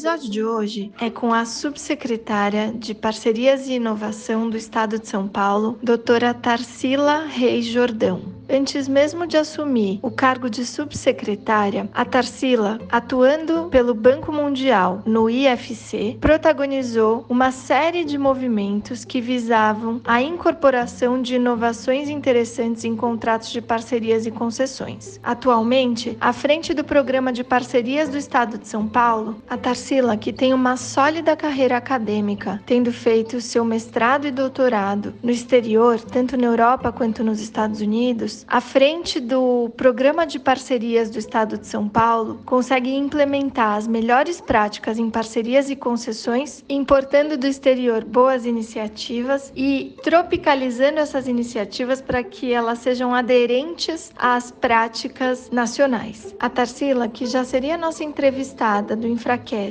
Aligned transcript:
Episódio 0.00 0.30
de 0.30 0.42
hoje 0.42 0.90
é 0.98 1.10
com 1.10 1.30
a 1.30 1.44
subsecretária 1.44 2.72
de 2.74 2.94
Parcerias 2.94 3.68
e 3.68 3.74
Inovação 3.74 4.48
do 4.48 4.56
Estado 4.56 4.98
de 4.98 5.06
São 5.06 5.28
Paulo, 5.28 5.78
doutora 5.82 6.32
Tarsila 6.32 7.26
Reis 7.26 7.66
Jordão. 7.66 8.40
Antes 8.52 8.88
mesmo 8.88 9.28
de 9.28 9.36
assumir 9.36 10.00
o 10.02 10.10
cargo 10.10 10.50
de 10.50 10.66
subsecretária, 10.66 11.88
a 11.94 12.04
Tarsila, 12.04 12.80
atuando 12.90 13.68
pelo 13.70 13.94
Banco 13.94 14.32
Mundial 14.32 15.02
no 15.06 15.30
IFC, 15.30 16.16
protagonizou 16.20 17.24
uma 17.28 17.52
série 17.52 18.04
de 18.04 18.18
movimentos 18.18 19.04
que 19.04 19.20
visavam 19.20 20.00
a 20.04 20.20
incorporação 20.20 21.22
de 21.22 21.36
inovações 21.36 22.08
interessantes 22.08 22.84
em 22.84 22.96
contratos 22.96 23.50
de 23.50 23.62
parcerias 23.62 24.26
e 24.26 24.32
concessões. 24.32 25.20
Atualmente, 25.22 26.18
à 26.20 26.32
frente 26.32 26.74
do 26.74 26.82
programa 26.82 27.32
de 27.32 27.44
parcerias 27.44 28.08
do 28.08 28.18
Estado 28.18 28.58
de 28.58 28.66
São 28.66 28.88
Paulo, 28.88 29.40
a 29.48 29.56
Tarsila, 29.56 29.89
que 30.20 30.32
tem 30.32 30.54
uma 30.54 30.76
sólida 30.76 31.34
carreira 31.34 31.76
acadêmica, 31.76 32.62
tendo 32.64 32.92
feito 32.92 33.40
seu 33.40 33.64
mestrado 33.64 34.24
e 34.24 34.30
doutorado 34.30 35.12
no 35.20 35.32
exterior, 35.32 36.00
tanto 36.00 36.36
na 36.36 36.46
Europa 36.46 36.92
quanto 36.92 37.24
nos 37.24 37.40
Estados 37.40 37.80
Unidos, 37.80 38.44
à 38.46 38.60
frente 38.60 39.18
do 39.18 39.68
Programa 39.76 40.24
de 40.24 40.38
Parcerias 40.38 41.10
do 41.10 41.18
Estado 41.18 41.58
de 41.58 41.66
São 41.66 41.88
Paulo, 41.88 42.40
consegue 42.46 42.94
implementar 42.94 43.78
as 43.78 43.88
melhores 43.88 44.40
práticas 44.40 44.96
em 44.96 45.10
parcerias 45.10 45.68
e 45.70 45.74
concessões, 45.74 46.64
importando 46.68 47.36
do 47.36 47.48
exterior 47.48 48.04
boas 48.04 48.46
iniciativas 48.46 49.52
e 49.56 49.96
tropicalizando 50.04 51.00
essas 51.00 51.26
iniciativas 51.26 52.00
para 52.00 52.22
que 52.22 52.52
elas 52.52 52.78
sejam 52.78 53.12
aderentes 53.12 54.12
às 54.16 54.52
práticas 54.52 55.50
nacionais. 55.50 56.32
A 56.38 56.48
Tarsila, 56.48 57.08
que 57.08 57.26
já 57.26 57.42
seria 57.42 57.76
nossa 57.76 58.04
entrevistada 58.04 58.94
do 58.94 59.08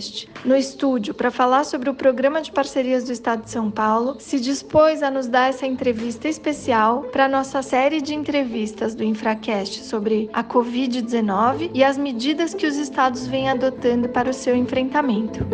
Infracast 0.10 0.30
no 0.44 0.56
estúdio 0.56 1.14
para 1.14 1.32
falar 1.32 1.64
sobre 1.64 1.90
o 1.90 1.94
Programa 1.94 2.42
de 2.42 2.52
Parcerias 2.52 3.04
do 3.04 3.12
Estado 3.12 3.44
de 3.44 3.52
São 3.52 3.70
Paulo, 3.70 4.18
se 4.20 4.40
dispôs 4.40 5.04
a 5.04 5.12
nos 5.12 5.28
dar 5.28 5.50
essa 5.50 5.66
entrevista 5.66 6.28
especial 6.28 7.04
para 7.12 7.28
nossa 7.28 7.62
série 7.62 8.02
de 8.02 8.16
entrevistas 8.16 8.96
do 8.96 9.04
Infracast 9.04 9.84
sobre 9.84 10.30
a 10.34 10.44
Covid-19 10.44 11.72
e 11.74 11.84
as 11.84 11.98
medidas 11.98 12.54
que 12.54 12.66
os 12.66 12.78
estados 12.78 13.28
vêm 13.28 13.50
adotando 13.50 14.10
para 14.10 14.30
o 14.30 14.34
seu 14.34 14.56
enfrentamento. 14.56 15.46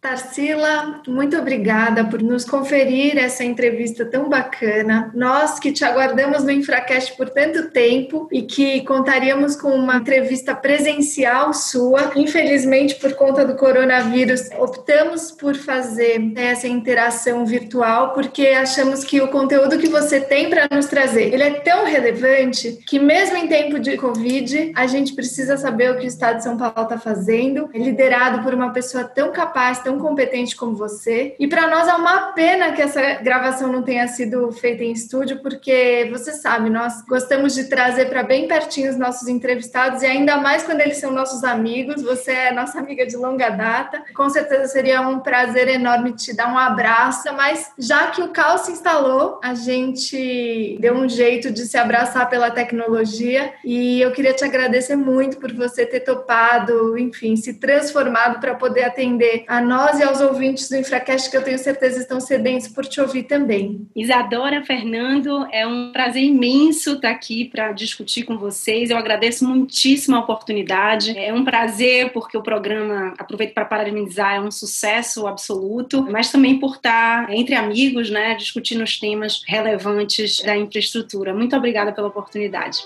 Tarsila, 0.00 1.02
muito 1.06 1.36
obrigada 1.36 2.02
por 2.02 2.22
nos 2.22 2.46
conferir 2.46 3.18
essa 3.18 3.44
entrevista 3.44 4.02
tão 4.02 4.30
bacana. 4.30 5.10
Nós 5.14 5.58
que 5.58 5.72
te 5.72 5.84
aguardamos 5.84 6.42
no 6.42 6.50
Infracast 6.50 7.14
por 7.18 7.28
tanto 7.28 7.68
tempo 7.68 8.26
e 8.32 8.40
que 8.40 8.80
contaríamos 8.86 9.54
com 9.56 9.68
uma 9.68 9.96
entrevista 9.96 10.54
presencial 10.54 11.52
sua. 11.52 12.12
Infelizmente, 12.16 12.94
por 12.94 13.12
conta 13.12 13.44
do 13.44 13.56
coronavírus, 13.56 14.48
optamos 14.58 15.30
por 15.32 15.54
fazer 15.54 16.32
essa 16.34 16.66
interação 16.66 17.44
virtual 17.44 18.14
porque 18.14 18.46
achamos 18.46 19.04
que 19.04 19.20
o 19.20 19.28
conteúdo 19.28 19.76
que 19.76 19.88
você 19.88 20.18
tem 20.18 20.48
para 20.48 20.66
nos 20.74 20.86
trazer, 20.86 21.34
ele 21.34 21.42
é 21.42 21.50
tão 21.60 21.84
relevante 21.84 22.78
que 22.86 22.98
mesmo 22.98 23.36
em 23.36 23.46
tempo 23.46 23.78
de 23.78 23.98
Covid, 23.98 24.72
a 24.74 24.86
gente 24.86 25.12
precisa 25.12 25.58
saber 25.58 25.90
o 25.90 25.98
que 25.98 26.06
o 26.06 26.08
Estado 26.08 26.38
de 26.38 26.44
São 26.44 26.56
Paulo 26.56 26.84
está 26.84 26.98
fazendo, 26.98 27.68
liderado 27.74 28.42
por 28.42 28.54
uma 28.54 28.72
pessoa 28.72 29.04
tão 29.04 29.30
capaz, 29.30 29.78
tão 29.80 29.89
tão 29.90 29.98
competente 29.98 30.54
como 30.54 30.76
você. 30.76 31.34
E 31.38 31.48
para 31.48 31.66
nós 31.68 31.88
é 31.88 31.94
uma 31.94 32.32
pena 32.32 32.72
que 32.72 32.80
essa 32.80 33.14
gravação 33.14 33.72
não 33.72 33.82
tenha 33.82 34.06
sido 34.06 34.52
feita 34.52 34.84
em 34.84 34.92
estúdio, 34.92 35.40
porque 35.42 36.08
você 36.12 36.32
sabe, 36.32 36.70
nós 36.70 37.02
gostamos 37.02 37.54
de 37.54 37.64
trazer 37.64 38.06
para 38.06 38.22
bem 38.22 38.46
pertinho 38.46 38.90
os 38.90 38.96
nossos 38.96 39.26
entrevistados 39.26 40.02
e 40.02 40.06
ainda 40.06 40.36
mais 40.36 40.62
quando 40.62 40.80
eles 40.80 40.98
são 40.98 41.10
nossos 41.10 41.42
amigos. 41.42 42.02
Você 42.02 42.30
é 42.30 42.52
nossa 42.52 42.78
amiga 42.78 43.04
de 43.04 43.16
longa 43.16 43.50
data. 43.50 44.02
Com 44.14 44.30
certeza 44.30 44.68
seria 44.68 45.00
um 45.00 45.18
prazer 45.18 45.66
enorme 45.66 46.12
te 46.12 46.34
dar 46.34 46.52
um 46.52 46.58
abraço, 46.58 47.32
mas 47.34 47.72
já 47.76 48.08
que 48.08 48.22
o 48.22 48.28
caos 48.28 48.62
se 48.62 48.72
instalou, 48.72 49.40
a 49.42 49.54
gente 49.54 50.78
deu 50.80 50.94
um 50.94 51.08
jeito 51.08 51.50
de 51.50 51.62
se 51.66 51.76
abraçar 51.76 52.28
pela 52.28 52.50
tecnologia 52.50 53.54
e 53.64 54.00
eu 54.00 54.12
queria 54.12 54.34
te 54.34 54.44
agradecer 54.44 54.94
muito 54.94 55.38
por 55.38 55.52
você 55.52 55.84
ter 55.84 56.00
topado, 56.00 56.96
enfim, 56.96 57.34
se 57.34 57.54
transformado 57.54 58.38
para 58.38 58.54
poder 58.54 58.84
atender 58.84 59.44
a 59.48 59.60
nós 59.60 59.79
nós 59.80 59.98
e 59.98 60.02
aos 60.02 60.20
ouvintes 60.20 60.68
do 60.68 60.76
Infracast, 60.76 61.30
que 61.30 61.36
eu 61.36 61.42
tenho 61.42 61.58
certeza 61.58 62.00
estão 62.00 62.20
sedentos 62.20 62.68
por 62.68 62.84
te 62.84 63.00
ouvir 63.00 63.22
também. 63.22 63.88
Isadora, 63.96 64.62
Fernando, 64.62 65.46
é 65.50 65.66
um 65.66 65.90
prazer 65.90 66.22
imenso 66.22 66.92
estar 66.92 67.08
aqui 67.08 67.46
para 67.46 67.72
discutir 67.72 68.24
com 68.24 68.36
vocês. 68.36 68.90
Eu 68.90 68.98
agradeço 68.98 69.42
muitíssimo 69.48 70.16
a 70.16 70.20
oportunidade. 70.20 71.18
É 71.18 71.32
um 71.32 71.46
prazer 71.46 72.12
porque 72.12 72.36
o 72.36 72.42
programa, 72.42 73.14
aproveito 73.18 73.54
para 73.54 73.64
parabenizar, 73.64 74.34
é 74.34 74.40
um 74.40 74.50
sucesso 74.50 75.26
absoluto, 75.26 76.06
mas 76.10 76.30
também 76.30 76.58
por 76.58 76.74
estar 76.74 77.32
entre 77.32 77.54
amigos, 77.54 78.10
né, 78.10 78.34
discutindo 78.34 78.84
os 78.84 78.98
temas 78.98 79.42
relevantes 79.46 80.42
da 80.42 80.54
infraestrutura. 80.54 81.32
Muito 81.32 81.56
obrigada 81.56 81.90
pela 81.90 82.08
oportunidade. 82.08 82.82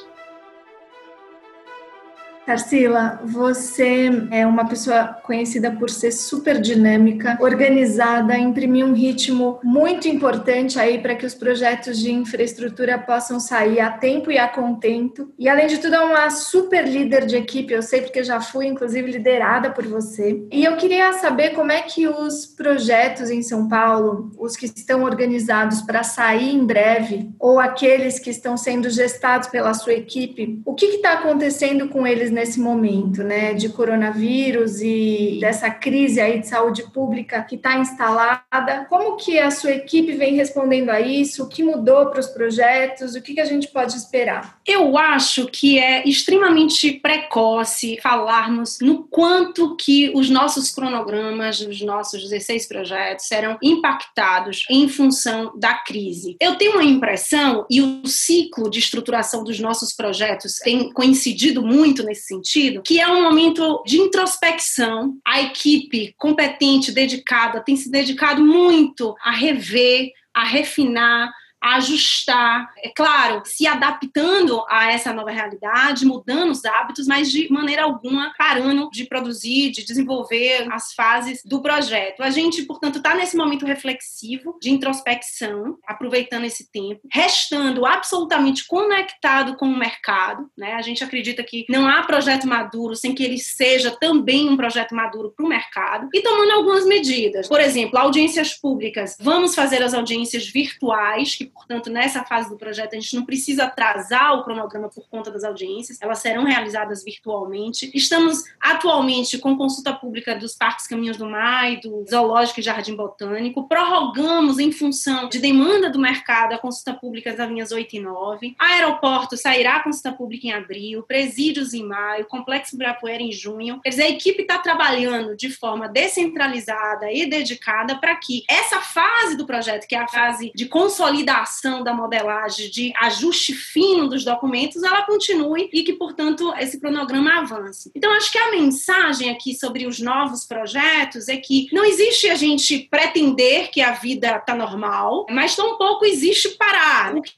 Tarsila, 2.45 3.21
você 3.25 4.11
é 4.31 4.47
uma 4.47 4.69
pessoa 4.69 5.17
conhecida 5.23 5.71
por 5.71 5.89
ser 5.89 6.13
super 6.13 6.61
dinâmica, 6.61 7.39
organizada, 7.41 8.37
imprimir 8.37 8.85
um 8.85 8.93
ritmo 8.93 9.59
muito 9.65 10.09
importante 10.09 10.79
aí 10.79 11.01
para 11.01 11.15
que 11.15 11.25
os 11.25 11.35
projetos 11.35 11.99
de 11.99 12.13
infraestrutura 12.13 12.99
possam 12.99 13.41
sair 13.41 13.81
a 13.81 13.91
tempo 13.91 14.31
e 14.31 14.37
a 14.37 14.47
contento. 14.47 15.33
E 15.39 15.49
além 15.49 15.69
de 15.69 15.79
tudo, 15.79 15.95
é 15.95 16.01
uma 16.01 16.29
super 16.29 16.87
líder 16.87 17.25
de 17.25 17.37
equipe, 17.37 17.73
eu 17.73 17.83
sei 17.83 18.03
porque 18.03 18.23
já 18.23 18.41
fui 18.41 18.67
inclusive 18.67 19.11
liderada 19.11 19.71
por 19.71 19.87
você. 19.87 20.45
E 20.53 20.65
eu 20.65 20.77
queria 20.77 21.15
saber 21.15 21.51
como 21.51 21.73
é 21.73 21.81
que 21.81 22.07
os 22.07 22.45
projetos 22.45 23.31
em 23.31 23.43
São 23.43 23.69
Paulo, 23.69 24.31
os 24.39 24.55
que 24.55 24.67
estão 24.67 25.03
organizados 25.05 25.81
para 25.81 26.03
sair 26.03 26.55
em 26.55 26.65
breve, 26.65 27.31
ou 27.39 27.59
aqueles 27.59 28.19
que 28.19 28.29
estão 28.29 28.57
sendo 28.57 28.91
gestados 28.91 29.49
pela 29.49 29.73
sua 29.73 29.95
equipe, 29.95 30.61
o 30.67 30.75
que 30.75 30.87
está 30.87 31.15
acontecendo 31.15 31.89
com 31.89 32.07
eles 32.07 32.34
nesse 32.35 32.61
momento, 32.61 33.23
né, 33.23 33.55
de 33.55 33.69
coronavírus 33.69 34.81
e 34.81 35.39
dessa 35.41 35.71
crise 35.71 36.21
aí 36.21 36.41
de 36.41 36.49
saúde 36.49 36.83
pública 36.93 37.43
que 37.43 37.57
está 37.57 37.79
instalada. 37.79 38.87
Como 38.89 39.17
que 39.17 39.39
a 39.39 39.51
sua 39.51 39.73
equipe 39.73 40.13
vem 40.13 40.35
respondendo 40.35 40.91
a 40.91 41.01
isso? 41.01 41.45
O 41.45 41.49
que 41.49 41.63
mudou 41.63 42.07
para 42.07 42.21
os 42.21 42.27
projetos? 42.27 43.15
O 43.15 43.23
que, 43.23 43.35
que 43.35 43.41
a 43.41 43.45
gente 43.45 43.69
pode 43.69 43.97
esperar? 43.97 44.59
Eu 44.67 44.99
acho 44.99 45.47
que 45.47 45.79
é 45.79 46.07
extremamente 46.07 46.93
precoce 46.93 47.99
falarmos 48.03 48.79
no 48.81 49.05
quanto 49.05 49.77
que 49.77 50.13
os 50.15 50.29
nossos 50.29 50.71
cronogramas, 50.71 51.61
os 51.61 51.81
nossos 51.81 52.23
16 52.23 52.67
projetos 52.67 53.27
serão 53.27 53.57
impactados 53.63 54.65
em 54.69 54.89
função 54.89 55.53
da 55.57 55.75
crise. 55.75 56.37
Eu 56.41 56.57
tenho 56.57 56.73
uma 56.73 56.85
impressão, 56.85 57.67
e 57.71 57.81
o 57.81 58.07
ciclo 58.07 58.71
de 58.71 58.79
estruturação 58.79 59.45
dos 59.45 59.61
nossos 59.61 59.93
projetos 59.93 60.57
tem 60.57 60.91
coincidido 60.93 61.63
muito 61.63 62.03
nesse 62.03 62.24
nesse 62.25 62.27
sentido, 62.27 62.83
que 62.83 63.01
é 63.01 63.07
um 63.07 63.23
momento 63.23 63.83
de 63.87 63.99
introspecção. 63.99 65.17
A 65.25 65.43
equipe 65.43 66.15
competente, 66.17 66.93
dedicada, 66.93 67.61
tem 67.61 67.77
se 67.77 67.91
dedicado 67.91 68.43
muito 68.43 69.15
a 69.23 69.31
rever, 69.31 70.11
a 70.33 70.45
refinar 70.45 71.33
ajustar, 71.65 72.71
é 72.77 72.91
claro, 72.91 73.43
se 73.47 73.67
adaptando 73.67 74.63
a 74.69 74.93
essa 74.93 75.15
nova 75.15 75.31
realidade, 75.31 76.05
mudando 76.05 76.51
os 76.51 76.63
hábitos, 76.65 77.07
mas 77.07 77.31
de 77.31 77.51
maneira 77.51 77.85
alguma 77.85 78.35
parando 78.37 78.91
de 78.91 79.05
produzir, 79.05 79.71
de 79.71 79.83
desenvolver 79.83 80.69
as 80.71 80.93
fases 80.93 81.41
do 81.43 81.63
projeto. 81.63 82.23
A 82.23 82.29
gente, 82.29 82.63
portanto, 82.65 82.99
está 82.99 83.15
nesse 83.15 83.35
momento 83.35 83.65
reflexivo 83.65 84.59
de 84.61 84.71
introspecção, 84.71 85.79
aproveitando 85.87 86.45
esse 86.45 86.71
tempo, 86.71 87.01
restando 87.11 87.87
absolutamente 87.87 88.67
conectado 88.67 89.57
com 89.57 89.67
o 89.67 89.79
mercado. 89.79 90.51
Né? 90.57 90.75
A 90.75 90.83
gente 90.83 91.03
acredita 91.03 91.43
que 91.43 91.65
não 91.71 91.89
há 91.89 92.03
projeto 92.03 92.47
maduro 92.47 92.95
sem 92.95 93.15
que 93.15 93.25
ele 93.25 93.39
seja 93.39 93.91
também 93.91 94.51
um 94.51 94.57
projeto 94.57 94.95
maduro 94.95 95.33
para 95.35 95.47
o 95.47 95.49
mercado 95.49 96.09
e 96.13 96.21
tomando 96.21 96.51
algumas 96.51 96.85
medidas. 96.85 97.49
Por 97.49 97.61
exemplo, 97.61 97.99
audiências 97.99 98.53
públicas. 98.53 99.17
Vamos 99.19 99.55
fazer 99.55 99.83
as 99.83 99.95
audiências 99.95 100.47
virtuais 100.47 101.35
que 101.35 101.54
portanto, 101.55 101.89
nessa 101.89 102.25
fase 102.25 102.51
do 102.51 102.57
projeto, 102.57 102.95
a 102.95 103.01
gente 103.01 103.15
não 103.15 103.25
precisa 103.25 103.65
atrasar 103.65 104.35
o 104.35 104.45
cronograma 104.45 104.89
por 104.89 105.09
conta 105.09 105.31
das 105.31 105.45
audiências, 105.45 105.99
elas 106.01 106.19
serão 106.19 106.45
realizadas 106.45 107.05
virtualmente. 107.05 107.91
Estamos 107.95 108.45
atualmente 108.61 109.39
com 109.39 109.57
consulta 109.57 109.93
pública 109.93 110.35
dos 110.35 110.55
Parques 110.55 110.87
Caminhos 110.87 111.17
do 111.17 111.27
Mar 111.27 111.73
e 111.73 111.81
do 111.81 112.05
Zoológico 112.09 112.61
e 112.61 112.63
Jardim 112.63 112.97
Botânico. 112.97 113.69
Prorrogamos, 113.69 114.59
em 114.59 114.73
função 114.73 115.29
de 115.29 115.39
demanda 115.39 115.89
do 115.89 115.99
mercado, 115.99 116.55
a 116.55 116.59
consulta 116.59 116.93
pública 116.93 117.33
das 117.33 117.49
linhas 117.49 117.71
8 117.71 117.97
e 117.97 118.01
9. 118.01 118.57
Aeroporto 118.59 119.37
sairá 119.37 119.77
a 119.77 119.83
consulta 119.83 120.13
pública 120.13 120.49
em 120.49 120.53
abril, 120.53 121.03
presídios 121.05 121.73
em 121.73 121.85
maio, 121.85 122.27
Complexo 122.27 122.75
Ibirapuera 122.75 123.23
em 123.23 123.33
junho. 123.33 123.81
Quer 123.81 123.91
dizer, 123.91 124.03
a 124.03 124.11
equipe 124.11 124.43
está 124.43 124.59
trabalhando 124.59 125.37
de 125.37 125.51
forma 125.51 125.89
descentralizada 125.89 127.13
e 127.13 127.27
dedicada 127.27 127.97
para 127.97 128.17
que 128.17 128.43
essa 128.49 128.81
fase 128.81 129.37
do 129.37 129.47
projeto, 129.47 129.87
que 129.87 129.95
é 129.95 129.99
a 129.99 130.09
fase 130.09 130.53
de 130.55 130.67
consolidação 130.67 131.44
da 131.83 131.95
modelagem, 131.95 132.71
de 132.71 132.93
ajuste 133.01 133.55
fino 133.55 134.09
dos 134.09 134.25
documentos, 134.25 134.83
ela 134.83 135.03
continue 135.03 135.69
e 135.73 135.83
que, 135.83 135.93
portanto, 135.93 136.53
esse 136.59 136.81
cronograma 136.81 137.39
avance. 137.39 137.91
Então, 137.95 138.13
acho 138.13 138.31
que 138.31 138.39
a 138.39 138.51
mensagem 138.51 139.31
aqui 139.31 139.55
sobre 139.55 139.87
os 139.87 140.01
novos 140.01 140.45
projetos 140.45 141.29
é 141.29 141.37
que 141.37 141.69
não 141.73 141.85
existe 141.85 142.29
a 142.29 142.35
gente 142.35 142.89
pretender 142.91 143.71
que 143.71 143.81
a 143.81 143.93
vida 143.93 144.37
está 144.37 144.55
normal, 144.55 145.27
mas 145.31 145.57
tampouco 145.57 146.05
existe 146.05 146.51
parar. 146.51 147.15
O 147.15 147.23
que 147.23 147.33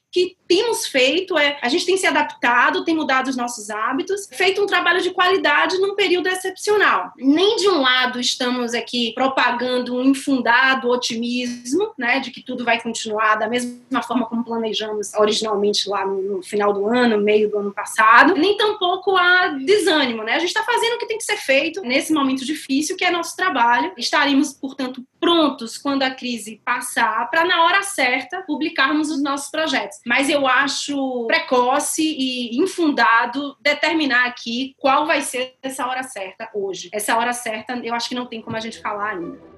temos 0.49 0.87
feito 0.87 1.37
é 1.37 1.59
a 1.61 1.69
gente 1.69 1.85
tem 1.85 1.97
se 1.97 2.07
adaptado, 2.07 2.85
tem 2.85 2.95
mudado 2.95 3.29
os 3.29 3.37
nossos 3.37 3.71
hábitos, 3.71 4.29
feito 4.33 4.63
um 4.63 4.67
trabalho 4.67 5.03
de 5.03 5.11
qualidade 5.11 5.79
num 5.79 5.95
período 5.95 6.29
excepcional. 6.29 7.13
Nem 7.17 7.57
de 7.57 7.69
um 7.69 7.81
lado 7.81 8.21
estamos 8.21 8.75
aqui 8.75 9.13
propagando 9.15 9.97
um 9.97 10.05
infundado 10.05 10.89
otimismo, 10.89 11.93
né, 11.99 12.21
de 12.21 12.31
que 12.31 12.43
tudo 12.43 12.65
vai 12.65 12.81
continuar 12.81 13.37
da 13.37 13.49
mesma 13.49 14.03
forma 14.03 14.27
como 14.27 14.45
planejamos 14.45 15.13
originalmente 15.15 15.89
lá 15.89 16.07
no, 16.07 16.43
final 16.43 16.73
do 16.73 16.87
ano, 16.87 17.19
meio 17.19 17.51
do 17.51 17.59
ano 17.59 17.73
passado, 17.73 18.35
nem 18.35 18.57
tampouco 18.57 19.17
há 19.17 19.49
desânimo, 19.49 20.23
né? 20.23 20.35
A 20.35 20.39
gente 20.39 20.49
está 20.49 20.63
fazendo 20.63 20.95
o 20.95 20.99
que 20.99 21.07
tem 21.07 21.19
que 21.19 21.25
ser 21.25 21.37
feito 21.37 21.81
nesse 21.83 22.13
momento 22.13 22.45
difícil 22.45 22.97
que 22.97 23.05
é 23.05 23.11
nosso 23.11 23.35
trabalho. 23.37 23.93
Estaremos, 23.97 24.53
portanto, 24.53 25.03
prontos 25.27 25.77
quando 25.77 26.05
a 26.05 26.11
crise 26.11 26.63
passar 26.65 27.29
para 27.31 27.45
na 27.45 27.65
hora 27.65 27.83
certa 27.83 28.43
publicarmos 28.43 29.11
os 29.11 29.21
nossos 29.21 29.51
projetos 29.51 29.99
mas 30.07 30.31
eu 30.31 30.47
acho 30.47 31.27
precoce 31.27 32.03
e 32.03 32.57
infundado 32.57 33.57
determinar 33.61 34.27
aqui 34.27 34.75
qual 34.79 35.05
vai 35.05 35.21
ser 35.23 35.57
essa 35.63 35.87
hora 35.87 36.03
certa 36.03 36.49
hoje. 36.55 36.89
Essa 36.93 37.17
hora 37.17 37.33
certa, 37.33 37.75
eu 37.83 37.95
acho 37.95 38.09
que 38.09 38.15
não 38.15 38.27
tem 38.27 38.41
como 38.41 38.57
a 38.57 38.61
gente 38.61 38.81
falar 38.81 39.11
ainda. 39.11 39.56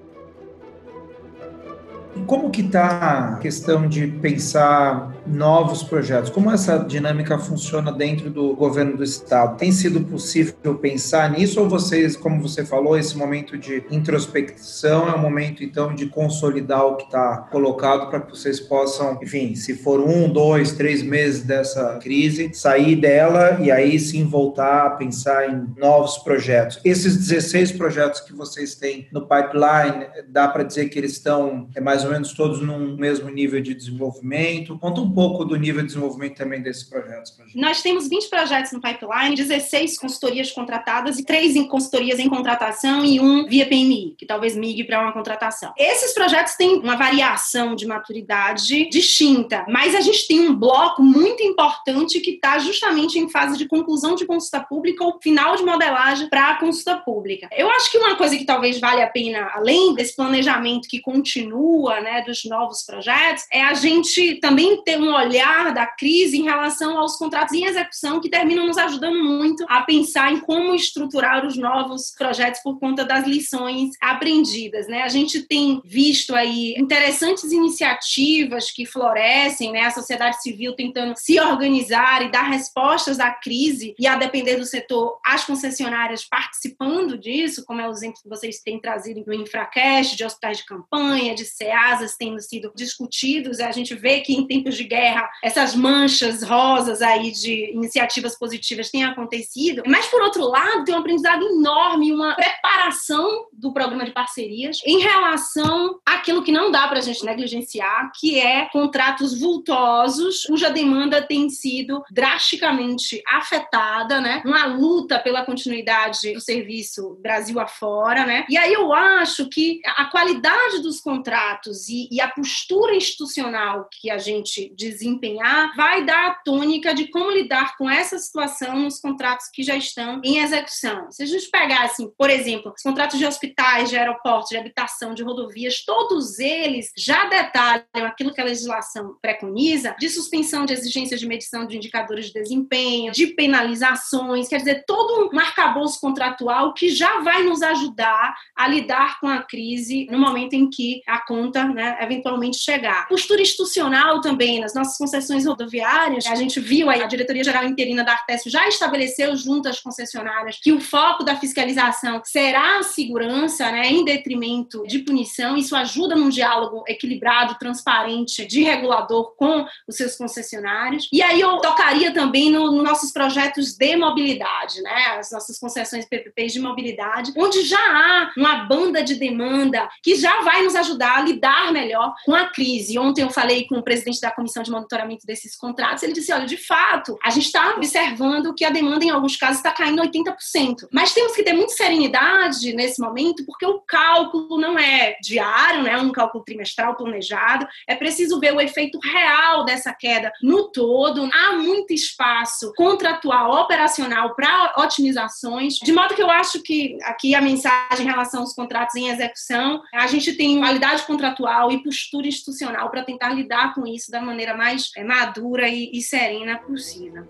Como 2.25 2.49
que 2.49 2.61
está 2.61 3.35
a 3.35 3.37
questão 3.37 3.87
de 3.87 4.07
pensar 4.07 5.15
novos 5.25 5.83
projetos? 5.83 6.29
Como 6.29 6.51
essa 6.51 6.77
dinâmica 6.77 7.37
funciona 7.37 7.91
dentro 7.91 8.29
do 8.29 8.55
governo 8.55 8.97
do 8.97 9.03
estado? 9.03 9.57
Tem 9.57 9.71
sido 9.71 10.01
possível 10.01 10.75
pensar 10.75 11.31
nisso 11.31 11.59
ou 11.59 11.69
vocês, 11.69 12.15
como 12.15 12.41
você 12.41 12.65
falou, 12.65 12.97
esse 12.97 13.17
momento 13.17 13.57
de 13.57 13.83
introspecção 13.91 15.07
é 15.07 15.15
um 15.15 15.19
momento 15.19 15.63
então 15.63 15.93
de 15.93 16.07
consolidar 16.07 16.85
o 16.85 16.95
que 16.95 17.05
está 17.05 17.37
colocado 17.51 18.09
para 18.09 18.21
que 18.21 18.31
vocês 18.31 18.59
possam, 18.59 19.19
enfim, 19.21 19.55
se 19.55 19.75
for 19.75 19.99
um, 19.99 20.31
dois, 20.31 20.71
três 20.73 21.01
meses 21.01 21.43
dessa 21.43 21.97
crise, 22.01 22.51
sair 22.53 22.95
dela 22.95 23.57
e 23.61 23.71
aí 23.71 23.99
sim 23.99 24.25
voltar 24.25 24.87
a 24.87 24.89
pensar 24.91 25.49
em 25.49 25.67
novos 25.77 26.17
projetos. 26.19 26.79
Esses 26.83 27.17
16 27.17 27.73
projetos 27.73 28.19
que 28.21 28.33
vocês 28.33 28.75
têm 28.75 29.07
no 29.11 29.21
pipeline, 29.21 30.07
dá 30.27 30.47
para 30.47 30.63
dizer 30.63 30.89
que 30.89 30.97
eles 30.97 31.13
estão 31.13 31.67
é 31.75 31.81
mais 31.81 31.98
mais 31.99 32.05
ou 32.05 32.11
menos 32.11 32.33
todos 32.33 32.61
num 32.61 32.95
mesmo 32.95 33.29
nível 33.29 33.61
de 33.61 33.73
desenvolvimento? 33.73 34.77
Conta 34.77 35.01
um 35.01 35.11
pouco 35.11 35.43
do 35.43 35.55
nível 35.57 35.81
de 35.81 35.87
desenvolvimento 35.87 36.37
também 36.37 36.61
desses 36.61 36.83
projetos. 36.83 37.35
Nós 37.53 37.81
temos 37.81 38.07
20 38.07 38.29
projetos 38.29 38.71
no 38.71 38.79
pipeline, 38.79 39.35
16 39.35 39.97
consultorias 39.97 40.51
contratadas 40.51 41.19
e 41.19 41.25
3 41.25 41.57
em 41.57 41.67
consultorias 41.67 42.19
em 42.19 42.29
contratação 42.29 43.03
e 43.03 43.19
um 43.19 43.45
via 43.47 43.65
PMI, 43.65 44.15
que 44.17 44.25
talvez 44.25 44.55
migre 44.55 44.85
para 44.85 45.01
uma 45.01 45.11
contratação. 45.11 45.73
Esses 45.77 46.13
projetos 46.13 46.55
têm 46.55 46.79
uma 46.79 46.95
variação 46.95 47.75
de 47.75 47.85
maturidade 47.85 48.89
distinta, 48.89 49.65
mas 49.67 49.93
a 49.93 50.01
gente 50.01 50.27
tem 50.27 50.39
um 50.39 50.55
bloco 50.55 51.03
muito 51.03 51.43
importante 51.43 52.19
que 52.21 52.31
está 52.31 52.59
justamente 52.59 53.19
em 53.19 53.29
fase 53.29 53.57
de 53.57 53.67
conclusão 53.67 54.15
de 54.15 54.25
consulta 54.25 54.61
pública 54.61 55.03
ou 55.03 55.19
final 55.21 55.55
de 55.55 55.63
modelagem 55.63 56.29
para 56.29 56.51
a 56.51 56.55
consulta 56.59 56.95
pública. 56.97 57.49
Eu 57.51 57.69
acho 57.71 57.91
que 57.91 57.97
uma 57.97 58.15
coisa 58.15 58.37
que 58.37 58.45
talvez 58.45 58.79
vale 58.79 59.01
a 59.01 59.07
pena, 59.07 59.49
além 59.53 59.93
desse 59.93 60.15
planejamento 60.15 60.87
que 60.87 61.01
continua, 61.01 61.88
né, 62.01 62.21
dos 62.21 62.43
novos 62.45 62.83
projetos, 62.83 63.43
é 63.51 63.61
a 63.63 63.73
gente 63.73 64.39
também 64.39 64.81
ter 64.83 64.99
um 64.99 65.13
olhar 65.13 65.73
da 65.73 65.85
crise 65.85 66.37
em 66.37 66.43
relação 66.43 66.97
aos 66.97 67.17
contratos 67.17 67.53
em 67.53 67.65
execução 67.65 68.19
que 68.19 68.29
terminam 68.29 68.65
nos 68.65 68.77
ajudando 68.77 69.23
muito 69.23 69.65
a 69.67 69.81
pensar 69.81 70.31
em 70.31 70.39
como 70.39 70.73
estruturar 70.73 71.45
os 71.45 71.57
novos 71.57 72.13
projetos 72.17 72.61
por 72.61 72.79
conta 72.79 73.03
das 73.03 73.25
lições 73.25 73.91
aprendidas, 74.01 74.87
né? 74.87 75.03
A 75.03 75.09
gente 75.09 75.43
tem 75.43 75.81
visto 75.83 76.35
aí 76.35 76.75
interessantes 76.77 77.51
iniciativas 77.51 78.71
que 78.71 78.85
florescem, 78.85 79.71
né? 79.71 79.81
A 79.81 79.91
sociedade 79.91 80.41
civil 80.41 80.75
tentando 80.75 81.15
se 81.17 81.39
organizar 81.39 82.23
e 82.23 82.31
dar 82.31 82.43
respostas 82.43 83.19
à 83.19 83.31
crise 83.31 83.95
e 83.97 84.07
a 84.07 84.15
depender 84.15 84.57
do 84.57 84.65
setor, 84.65 85.19
as 85.25 85.45
concessionárias 85.45 86.25
participando 86.27 87.17
disso, 87.17 87.63
como 87.65 87.81
é 87.81 87.87
o 87.87 87.91
exemplo 87.91 88.21
que 88.21 88.29
vocês 88.29 88.59
têm 88.59 88.79
trazido 88.79 89.23
do 89.23 89.33
Infracast, 89.33 90.15
de 90.15 90.23
hospitais 90.23 90.57
de 90.57 90.65
campanha, 90.65 91.35
de 91.35 91.45
CA 91.45 91.78
CEASAs 91.79 92.15
tendo 92.17 92.39
sido 92.41 92.71
discutidos. 92.75 93.59
A 93.59 93.71
gente 93.71 93.95
vê 93.95 94.21
que 94.21 94.33
em 94.33 94.45
tempos 94.45 94.75
de 94.75 94.83
guerra 94.83 95.29
essas 95.43 95.75
manchas 95.75 96.43
rosas 96.43 97.01
aí 97.01 97.31
de 97.31 97.71
iniciativas 97.71 98.37
positivas 98.37 98.89
têm 98.89 99.03
acontecido. 99.03 99.83
Mas, 99.87 100.07
por 100.07 100.21
outro 100.21 100.45
lado, 100.45 100.83
tem 100.83 100.93
um 100.93 100.99
aprendizado 100.99 101.45
enorme, 101.45 102.11
uma 102.11 102.35
preparação 102.35 103.47
do 103.53 103.73
programa 103.73 104.05
de 104.05 104.11
parcerias 104.11 104.79
em 104.85 104.99
relação 104.99 105.99
àquilo 106.05 106.43
que 106.43 106.51
não 106.51 106.71
dá 106.71 106.87
para 106.87 106.99
a 106.99 107.01
gente 107.01 107.23
negligenciar, 107.23 108.11
que 108.19 108.39
é 108.39 108.67
contratos 108.71 109.39
vultosos, 109.39 110.43
cuja 110.45 110.69
demanda 110.69 111.21
tem 111.21 111.49
sido 111.49 112.03
drasticamente 112.11 113.21
afetada, 113.27 114.19
né? 114.19 114.41
Uma 114.45 114.65
luta 114.65 115.19
pela 115.19 115.45
continuidade 115.45 116.33
do 116.33 116.41
serviço 116.41 117.17
Brasil 117.21 117.59
afora, 117.59 118.25
né? 118.25 118.45
E 118.49 118.57
aí 118.57 118.73
eu 118.73 118.93
acho 118.93 119.47
que 119.49 119.79
a 119.85 120.05
qualidade 120.05 120.81
dos 120.81 120.99
contratos 120.99 121.68
e, 121.89 122.07
e, 122.11 122.21
a 122.21 122.27
postura 122.27 122.95
institucional 122.95 123.87
que 123.91 124.09
a 124.09 124.17
gente 124.17 124.73
desempenhar 124.75 125.75
vai 125.75 126.05
dar 126.05 126.27
a 126.27 126.33
tônica 126.35 126.93
de 126.93 127.07
como 127.07 127.31
lidar 127.31 127.77
com 127.77 127.89
essa 127.89 128.17
situação 128.17 128.79
nos 128.79 128.99
contratos 128.99 129.47
que 129.53 129.63
já 129.63 129.75
estão 129.75 130.21
em 130.23 130.39
execução. 130.39 131.11
Se 131.11 131.23
a 131.23 131.25
gente 131.25 131.49
pegar, 131.49 131.83
assim, 131.83 132.11
por 132.17 132.29
exemplo, 132.29 132.73
os 132.75 132.81
contratos 132.81 133.17
de 133.17 133.25
hospitais, 133.25 133.89
de 133.89 133.97
aeroportos, 133.97 134.49
de 134.49 134.57
habitação, 134.57 135.13
de 135.13 135.23
rodovias, 135.23 135.83
todos 135.83 136.39
eles 136.39 136.91
já 136.97 137.25
detalham 137.25 137.85
aquilo 138.05 138.33
que 138.33 138.41
a 138.41 138.45
legislação 138.45 139.15
preconiza 139.21 139.95
de 139.99 140.09
suspensão 140.09 140.65
de 140.65 140.73
exigências 140.73 141.19
de 141.19 141.27
medição 141.27 141.65
de 141.65 141.77
indicadores 141.77 142.27
de 142.27 142.33
desempenho, 142.33 143.11
de 143.11 143.27
penalizações, 143.27 144.47
quer 144.47 144.57
dizer, 144.57 144.83
todo 144.85 145.29
um 145.33 145.39
arcabouço 145.39 145.99
contratual 145.99 146.73
que 146.73 146.89
já 146.89 147.19
vai 147.21 147.43
nos 147.43 147.61
ajudar 147.61 148.35
a 148.55 148.67
lidar 148.67 149.19
com 149.19 149.27
a 149.27 149.41
crise 149.43 150.07
no 150.09 150.19
momento 150.19 150.53
em 150.53 150.69
que 150.69 151.01
a 151.07 151.19
conta 151.19 151.58
conta, 151.67 151.73
né, 151.73 151.97
eventualmente 152.01 152.57
chegar. 152.57 153.07
Postura 153.07 153.41
institucional 153.41 154.21
também, 154.21 154.59
nas 154.59 154.73
nossas 154.73 154.97
concessões 154.97 155.45
rodoviárias, 155.45 156.25
a 156.27 156.35
gente 156.35 156.59
viu 156.59 156.89
aí, 156.89 157.01
a 157.01 157.07
Diretoria 157.07 157.43
Geral 157.43 157.65
Interina 157.65 158.03
da 158.03 158.13
Artesp 158.13 158.49
já 158.49 158.67
estabeleceu 158.67 159.35
junto 159.35 159.69
às 159.69 159.79
concessionárias 159.79 160.59
que 160.61 160.71
o 160.71 160.79
foco 160.79 161.23
da 161.23 161.35
fiscalização 161.35 162.21
será 162.23 162.79
a 162.79 162.83
segurança, 162.83 163.71
né, 163.71 163.87
em 163.87 164.03
detrimento 164.03 164.83
de 164.87 164.99
punição. 164.99 165.57
Isso 165.57 165.75
ajuda 165.75 166.15
num 166.15 166.29
diálogo 166.29 166.83
equilibrado, 166.87 167.57
transparente, 167.59 168.45
de 168.45 168.63
regulador 168.63 169.35
com 169.35 169.65
os 169.87 169.95
seus 169.95 170.15
concessionários. 170.15 171.07
E 171.11 171.21
aí 171.21 171.41
eu 171.41 171.57
tocaria 171.57 172.13
também 172.13 172.51
nos 172.51 172.69
no 172.69 172.83
nossos 172.83 173.11
projetos 173.11 173.75
de 173.75 173.95
mobilidade, 173.95 174.81
né, 174.81 175.17
as 175.19 175.31
nossas 175.31 175.59
concessões 175.59 176.05
PPPs 176.05 176.53
de 176.53 176.59
mobilidade, 176.59 177.33
onde 177.35 177.63
já 177.63 177.77
há 177.77 178.31
uma 178.37 178.65
banda 178.65 179.03
de 179.03 179.15
demanda 179.15 179.89
que 180.03 180.15
já 180.15 180.41
vai 180.41 180.63
nos 180.63 180.75
ajudar 180.75 181.17
a 181.17 181.21
lidar 181.21 181.48
melhor 181.71 182.13
com 182.25 182.33
a 182.33 182.45
crise. 182.45 182.97
Ontem 182.97 183.21
eu 183.21 183.29
falei 183.29 183.65
com 183.67 183.75
o 183.75 183.83
presidente 183.83 184.21
da 184.21 184.31
comissão 184.31 184.63
de 184.63 184.71
monitoramento 184.71 185.25
desses 185.25 185.55
contratos, 185.55 186.03
ele 186.03 186.13
disse: 186.13 186.31
olha, 186.33 186.45
de 186.45 186.57
fato, 186.57 187.17
a 187.23 187.29
gente 187.29 187.45
está 187.45 187.73
observando 187.75 188.53
que 188.53 188.65
a 188.65 188.69
demanda, 188.69 189.05
em 189.05 189.09
alguns 189.09 189.35
casos, 189.35 189.57
está 189.57 189.71
caindo 189.71 190.01
80%. 190.01 190.87
Mas 190.91 191.13
temos 191.13 191.35
que 191.35 191.43
ter 191.43 191.53
muita 191.53 191.73
serenidade 191.73 192.73
nesse 192.73 193.01
momento, 193.01 193.45
porque 193.45 193.65
o 193.65 193.79
cálculo 193.79 194.59
não 194.59 194.77
é 194.77 195.17
diário, 195.21 195.87
é 195.87 195.97
um 195.97 196.11
cálculo 196.11 196.43
trimestral 196.43 196.95
planejado. 196.95 197.67
É 197.87 197.95
preciso 197.95 198.39
ver 198.39 198.53
o 198.53 198.61
efeito 198.61 198.99
real 198.99 199.65
dessa 199.65 199.93
queda 199.93 200.31
no 200.41 200.71
todo. 200.71 201.29
Há 201.33 201.53
muito 201.53 201.93
espaço 201.93 202.73
contratual, 202.75 203.51
operacional 203.61 204.35
para 204.35 204.73
otimizações, 204.77 205.75
de 205.75 205.91
modo 205.91 206.15
que 206.15 206.21
eu 206.21 206.29
acho 206.29 206.61
que 206.61 206.97
aqui 207.03 207.35
a 207.35 207.41
mensagem 207.41 208.05
em 208.05 208.09
relação 208.09 208.41
aos 208.41 208.53
contratos 208.53 208.95
em 208.95 209.09
execução, 209.09 209.81
a 209.93 210.07
gente 210.07 210.33
tem 210.33 210.59
qualidade 210.59 211.03
contratual 211.03 211.38
e 211.71 211.83
postura 211.83 212.27
institucional 212.27 212.89
para 212.89 213.03
tentar 213.03 213.29
lidar 213.29 213.73
com 213.73 213.85
isso 213.85 214.11
da 214.11 214.21
maneira 214.21 214.55
mais 214.55 214.91
é, 214.97 215.03
madura 215.03 215.67
e, 215.67 215.91
e 215.93 216.01
serena 216.01 216.57
possível. 216.57 217.25